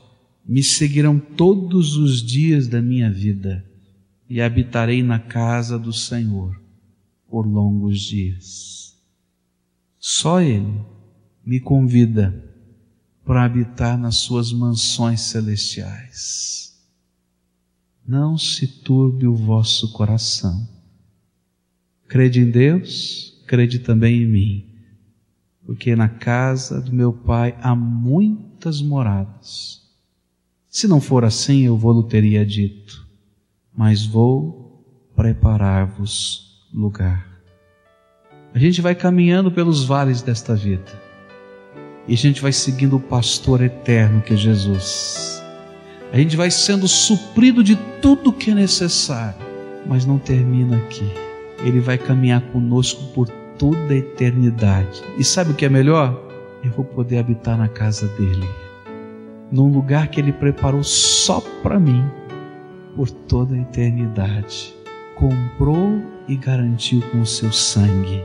me 0.46 0.62
seguirão 0.62 1.18
todos 1.18 1.96
os 1.96 2.22
dias 2.22 2.68
da 2.68 2.80
minha 2.80 3.12
vida 3.12 3.68
e 4.30 4.40
habitarei 4.40 5.02
na 5.02 5.18
casa 5.18 5.76
do 5.80 5.92
Senhor 5.92 6.56
por 7.28 7.44
longos 7.44 8.00
dias. 8.00 8.96
Só 9.98 10.40
Ele 10.40 10.80
me 11.44 11.58
convida 11.58 12.54
para 13.24 13.44
habitar 13.44 13.98
nas 13.98 14.18
suas 14.18 14.52
mansões 14.52 15.22
celestiais. 15.22 16.72
Não 18.06 18.38
se 18.38 18.64
turbe 18.64 19.26
o 19.26 19.34
vosso 19.34 19.92
coração. 19.92 20.68
Crede 22.06 22.38
em 22.38 22.48
Deus, 22.48 23.42
crede 23.44 23.80
também 23.80 24.22
em 24.22 24.26
mim 24.26 24.75
porque 25.66 25.96
na 25.96 26.08
casa 26.08 26.80
do 26.80 26.92
meu 26.92 27.12
pai 27.12 27.56
há 27.60 27.74
muitas 27.74 28.80
moradas. 28.80 29.82
Se 30.68 30.86
não 30.86 31.00
for 31.00 31.24
assim, 31.24 31.62
eu 31.62 31.76
vou-lhe 31.76 32.08
teria 32.08 32.46
dito, 32.46 33.04
mas 33.76 34.06
vou 34.06 34.84
preparar-vos 35.16 36.68
lugar. 36.72 37.26
A 38.54 38.58
gente 38.58 38.80
vai 38.80 38.94
caminhando 38.94 39.50
pelos 39.50 39.84
vales 39.84 40.22
desta 40.22 40.54
vida, 40.54 41.02
e 42.06 42.14
a 42.14 42.16
gente 42.16 42.40
vai 42.40 42.52
seguindo 42.52 42.96
o 42.96 43.00
pastor 43.00 43.60
eterno 43.60 44.22
que 44.22 44.34
é 44.34 44.36
Jesus. 44.36 45.42
A 46.12 46.16
gente 46.16 46.36
vai 46.36 46.50
sendo 46.50 46.86
suprido 46.86 47.64
de 47.64 47.74
tudo 48.00 48.32
que 48.32 48.52
é 48.52 48.54
necessário, 48.54 49.44
mas 49.84 50.06
não 50.06 50.18
termina 50.18 50.76
aqui. 50.76 51.10
Ele 51.58 51.80
vai 51.80 51.98
caminhar 51.98 52.40
conosco 52.52 53.02
por 53.12 53.28
toda 53.58 53.92
a 53.92 53.96
eternidade. 53.96 55.02
E 55.18 55.24
sabe 55.24 55.50
o 55.50 55.54
que 55.54 55.64
é 55.64 55.68
melhor? 55.68 56.22
Eu 56.62 56.70
vou 56.72 56.84
poder 56.84 57.18
habitar 57.18 57.56
na 57.56 57.68
casa 57.68 58.08
dele, 58.08 58.48
num 59.52 59.72
lugar 59.72 60.08
que 60.08 60.20
ele 60.20 60.32
preparou 60.32 60.82
só 60.82 61.40
para 61.62 61.78
mim, 61.78 62.04
por 62.94 63.10
toda 63.10 63.54
a 63.54 63.58
eternidade. 63.58 64.74
Comprou 65.14 66.02
e 66.28 66.36
garantiu 66.36 67.00
com 67.10 67.20
o 67.20 67.26
seu 67.26 67.52
sangue, 67.52 68.24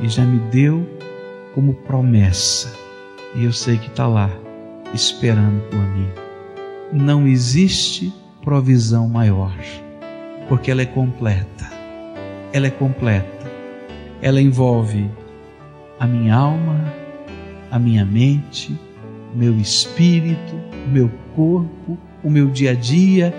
e 0.00 0.08
já 0.08 0.24
me 0.24 0.38
deu 0.50 0.86
como 1.54 1.74
promessa, 1.74 2.72
e 3.34 3.44
eu 3.44 3.52
sei 3.52 3.78
que 3.78 3.88
está 3.88 4.06
lá, 4.06 4.30
esperando 4.94 5.60
por 5.70 5.80
mim. 5.80 6.08
Não 6.92 7.26
existe 7.26 8.12
provisão 8.42 9.08
maior, 9.08 9.56
porque 10.48 10.70
ela 10.70 10.82
é 10.82 10.86
completa. 10.86 11.66
Ela 12.52 12.68
é 12.68 12.70
completa 12.70 13.35
ela 14.26 14.42
envolve 14.42 15.08
a 16.00 16.04
minha 16.04 16.34
alma, 16.34 16.92
a 17.70 17.78
minha 17.78 18.04
mente, 18.04 18.76
o 19.32 19.38
meu 19.38 19.56
espírito, 19.56 20.56
o 20.84 20.90
meu 20.90 21.08
corpo, 21.36 21.96
o 22.24 22.28
meu 22.28 22.48
dia 22.48 22.72
a 22.72 22.74
dia 22.74 23.32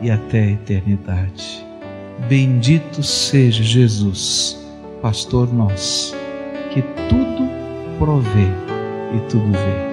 e 0.00 0.12
até 0.12 0.44
a 0.44 0.50
eternidade. 0.52 1.66
Bendito 2.28 3.02
seja 3.02 3.64
Jesus, 3.64 4.64
pastor 5.02 5.52
nosso, 5.52 6.14
que 6.72 6.82
tudo 7.08 7.48
provê 7.98 8.46
e 9.16 9.28
tudo 9.28 9.50
vê. 9.50 9.91